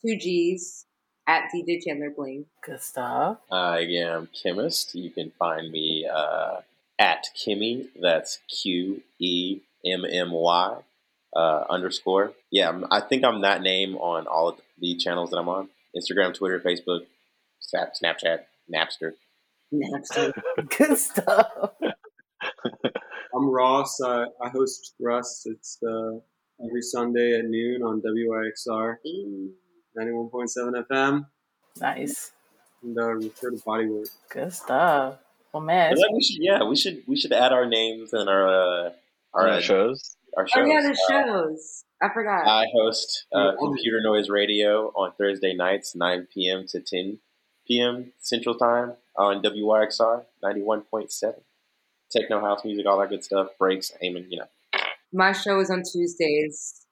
two 0.05 0.17
G's 0.17 0.87
at 1.27 1.45
DJ 1.55 1.81
Chandler 1.85 2.11
Blingg. 2.11 2.45
Good 2.65 2.81
stuff. 2.81 3.39
I 3.51 3.81
am 3.81 4.29
Qemist. 4.35 4.95
You 4.95 5.11
can 5.11 5.33
find 5.39 5.71
me 5.71 6.07
uh, 6.13 6.61
at 7.03 7.27
Qemmy. 7.37 7.89
That's 8.01 8.39
Q 8.49 9.03
E 9.19 9.61
M 9.85 10.05
M 10.09 10.31
Y 10.31 10.77
uh, 11.35 11.65
underscore. 11.69 12.33
Yeah, 12.51 12.69
I'm, 12.69 12.87
I 12.91 13.01
think 13.01 13.25
I'm 13.25 13.43
that 13.43 13.61
name 13.61 13.97
on 13.97 14.27
all 14.27 14.49
of 14.49 14.61
the 14.79 14.97
channels 14.97 15.31
that 15.31 15.39
I'm 15.39 15.49
on: 15.49 15.69
Instagram, 15.97 16.33
Twitter, 16.33 16.61
Facebook, 16.61 17.01
Snap, 17.59 17.95
Snapchat, 18.01 18.45
Napster. 18.73 19.13
Napster. 19.75 20.33
Good 20.79 20.97
stuff. 20.97 21.73
I'm 23.35 23.51
Ross. 23.51 24.01
I, 24.01 24.27
I 24.41 24.51
host 24.51 24.95
Rust. 25.01 25.47
It's 25.47 25.79
uh, 25.83 26.19
every 26.65 26.83
Sunday 26.83 27.39
at 27.39 27.47
noon 27.47 27.83
on 27.83 28.01
WYXR 28.01 28.97
91.7 29.99 30.87
FM. 30.91 31.27
Nice. 31.81 32.33
And 32.83 32.99
uh, 32.99 33.15
refer 33.15 33.51
to 33.51 33.57
Bodywerk. 33.57 34.11
Good 34.29 34.53
stuff. 34.53 35.19
Well, 35.53 35.63
man, 35.63 35.89
I 35.89 35.91
it's 35.93 36.01
feel 36.01 36.09
like 36.09 36.15
we 36.17 36.23
should, 36.23 36.43
yeah, 36.43 36.65
we 36.65 36.77
should 36.77 37.03
we 37.07 37.17
should 37.17 37.33
add 37.33 37.53
our 37.53 37.67
names 37.67 38.13
and 38.13 38.29
our 38.29 38.49
uh, 38.49 38.91
our 39.35 39.49
our 39.49 39.61
shows. 39.61 40.17
our 40.37 40.47
shows. 40.49 40.55
Oh 40.57 40.65
yeah, 40.65 40.81
the 40.81 40.91
Uh, 40.91 41.25
shows. 41.25 41.85
I 42.01 42.09
forgot. 42.13 42.47
I 42.49 42.67
host 42.75 43.27
uh, 43.33 43.53
Computer 43.59 44.01
Noise 44.03 44.29
Radio 44.29 44.89
on 44.97 45.13
Thursday 45.13 45.55
nights, 45.55 45.95
9 45.95 46.27
p.m. 46.35 46.67
to 46.69 46.81
10 46.81 47.19
p.m. 47.67 48.13
Central 48.19 48.57
Time 48.57 48.95
on 49.17 49.41
WYXR 49.41 50.25
91.7. 50.43 51.35
Techno 52.11 52.41
house 52.41 52.65
music, 52.65 52.87
all 52.87 52.99
that 52.99 53.09
good 53.09 53.23
stuff. 53.23 53.51
Breaks, 53.57 53.93
aiming, 54.03 54.27
you 54.31 54.39
know. 54.39 54.47
My 55.13 55.31
show 55.33 55.61
is 55.61 55.71
on 55.71 55.83
Tuesdays, 55.85 56.87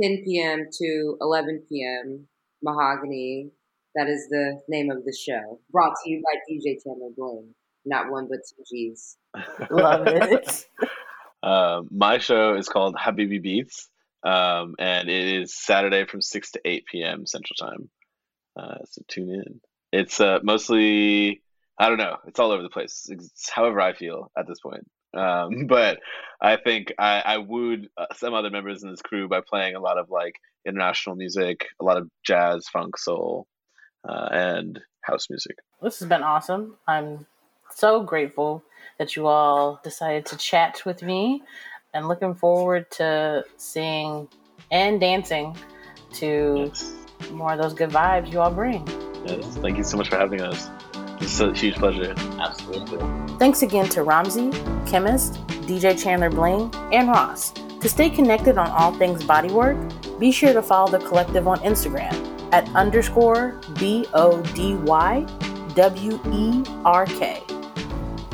10 0.00 0.24
p.m. 0.24 0.66
to 0.78 1.16
11 1.20 1.62
p.m. 1.68 2.26
Mahogany. 2.64 3.50
That 3.94 4.08
is 4.08 4.26
the 4.28 4.60
name 4.68 4.90
of 4.90 5.04
the 5.04 5.12
show. 5.16 5.60
Brought 5.70 5.94
to 6.02 6.10
you 6.10 6.22
by 6.24 6.38
DJ 6.50 6.82
Chandler 6.82 7.10
Blingg. 7.16 7.52
Not 7.84 8.10
one 8.10 8.28
but 8.28 8.40
two 8.48 8.62
G's. 8.68 9.16
love 9.70 10.06
it. 10.06 10.66
Um, 11.42 11.88
my 11.90 12.18
show 12.18 12.54
is 12.56 12.68
called 12.68 12.94
Habibi 12.94 13.42
Beats, 13.42 13.88
um, 14.22 14.76
and 14.78 15.08
it 15.08 15.42
is 15.42 15.54
Saturday 15.54 16.06
from 16.06 16.22
6 16.22 16.52
to 16.52 16.60
8 16.64 16.84
p.m. 16.86 17.26
Central 17.26 17.56
Time. 17.58 17.90
Uh, 18.56 18.78
so 18.88 19.02
tune 19.08 19.30
in. 19.30 19.60
It's 19.92 20.20
uh, 20.20 20.38
mostly, 20.42 21.42
I 21.78 21.88
don't 21.88 21.98
know, 21.98 22.16
it's 22.26 22.38
all 22.38 22.52
over 22.52 22.62
the 22.62 22.70
place. 22.70 23.08
It's 23.08 23.50
however 23.50 23.80
I 23.80 23.92
feel 23.92 24.30
at 24.38 24.46
this 24.46 24.60
point. 24.60 24.86
Um, 25.14 25.66
but 25.68 25.98
I 26.40 26.56
think 26.56 26.92
I, 26.98 27.22
I 27.24 27.38
wooed 27.38 27.88
uh, 27.96 28.06
some 28.14 28.34
other 28.34 28.50
members 28.50 28.82
in 28.82 28.90
this 28.90 29.02
crew 29.02 29.28
by 29.28 29.40
playing 29.46 29.74
a 29.74 29.80
lot 29.80 29.98
of 29.98 30.10
like 30.10 30.36
international 30.66 31.16
music, 31.16 31.66
a 31.80 31.84
lot 31.84 31.96
of 31.96 32.08
jazz, 32.24 32.68
funk, 32.68 32.96
soul, 32.96 33.46
uh, 34.08 34.28
and 34.30 34.80
house 35.02 35.28
music. 35.28 35.56
This 35.82 35.98
has 35.98 36.08
been 36.08 36.22
awesome. 36.22 36.76
I'm 36.86 37.26
so 37.74 38.02
grateful 38.02 38.62
that 38.98 39.16
you 39.16 39.26
all 39.26 39.80
decided 39.82 40.26
to 40.26 40.36
chat 40.36 40.82
with 40.84 41.02
me 41.02 41.42
and 41.94 42.08
looking 42.08 42.34
forward 42.34 42.90
to 42.92 43.44
seeing 43.56 44.28
and 44.70 45.00
dancing 45.00 45.56
to 46.14 46.66
Yes. 46.68 46.92
more 47.30 47.52
of 47.52 47.58
those 47.60 47.74
good 47.74 47.90
vibes 47.90 48.32
you 48.32 48.40
all 48.40 48.50
bring. 48.50 48.86
Yes. 49.26 49.44
Thank 49.58 49.76
you 49.78 49.84
so 49.84 49.96
much 49.96 50.08
for 50.08 50.16
having 50.16 50.40
us. 50.40 50.68
It's 51.20 51.38
a 51.40 51.52
huge 51.52 51.74
pleasure. 51.76 52.14
Absolutely. 52.40 52.98
Thanks 53.38 53.62
again 53.62 53.88
to 53.90 54.00
Ramzi, 54.00 54.50
Qemist, 54.86 55.36
DJ 55.66 55.94
Chandler 55.94 56.30
Blingg, 56.30 56.74
and 56.92 57.08
Ross. 57.08 57.52
To 57.80 57.88
stay 57.88 58.10
connected 58.10 58.58
on 58.58 58.68
all 58.70 58.92
things 58.92 59.22
Bodywerk, 59.24 60.18
be 60.18 60.32
sure 60.32 60.52
to 60.52 60.62
follow 60.62 60.90
the 60.90 60.98
collective 61.04 61.46
on 61.48 61.58
Instagram 61.60 62.14
at 62.52 62.68
underscore 62.74 63.60
B 63.78 64.06
O 64.14 64.40
D 64.54 64.74
Y 64.74 65.20
W 65.74 66.20
E 66.32 66.64
R 66.84 67.06
K. 67.06 67.40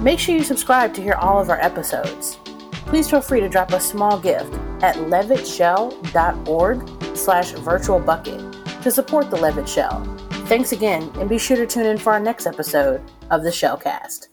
Make 0.01 0.21
sure 0.21 0.35
you 0.35 0.45
subscribe 0.45 0.95
to 0.95 1.03
hear 1.03 1.15
all 1.15 1.41
of 1.41 1.51
our 1.51 1.61
episodes. 1.61 2.39
Please 2.87 3.11
feel 3.11 3.21
free 3.21 3.41
to 3.41 3.49
drop 3.49 3.73
a 3.73 3.81
small 3.81 4.19
gift 4.19 4.55
at 4.81 4.97
levittshell.org 4.97 7.17
slash 7.17 7.51
virtual 7.51 7.99
bucket 7.99 8.41
to 8.83 8.93
support 8.93 9.31
the 9.31 9.37
Levitt 9.37 9.69
Shell. 9.69 10.05
Thanks 10.47 10.73
again, 10.73 11.11
and 11.17 11.29
be 11.29 11.37
sure 11.37 11.57
to 11.57 11.67
tune 11.67 11.87
in 11.87 11.99
for 11.99 12.13
our 12.13 12.21
next 12.21 12.47
episode 12.47 13.03
of 13.31 13.43
the 13.43 13.51
Shellcast. 13.51 14.29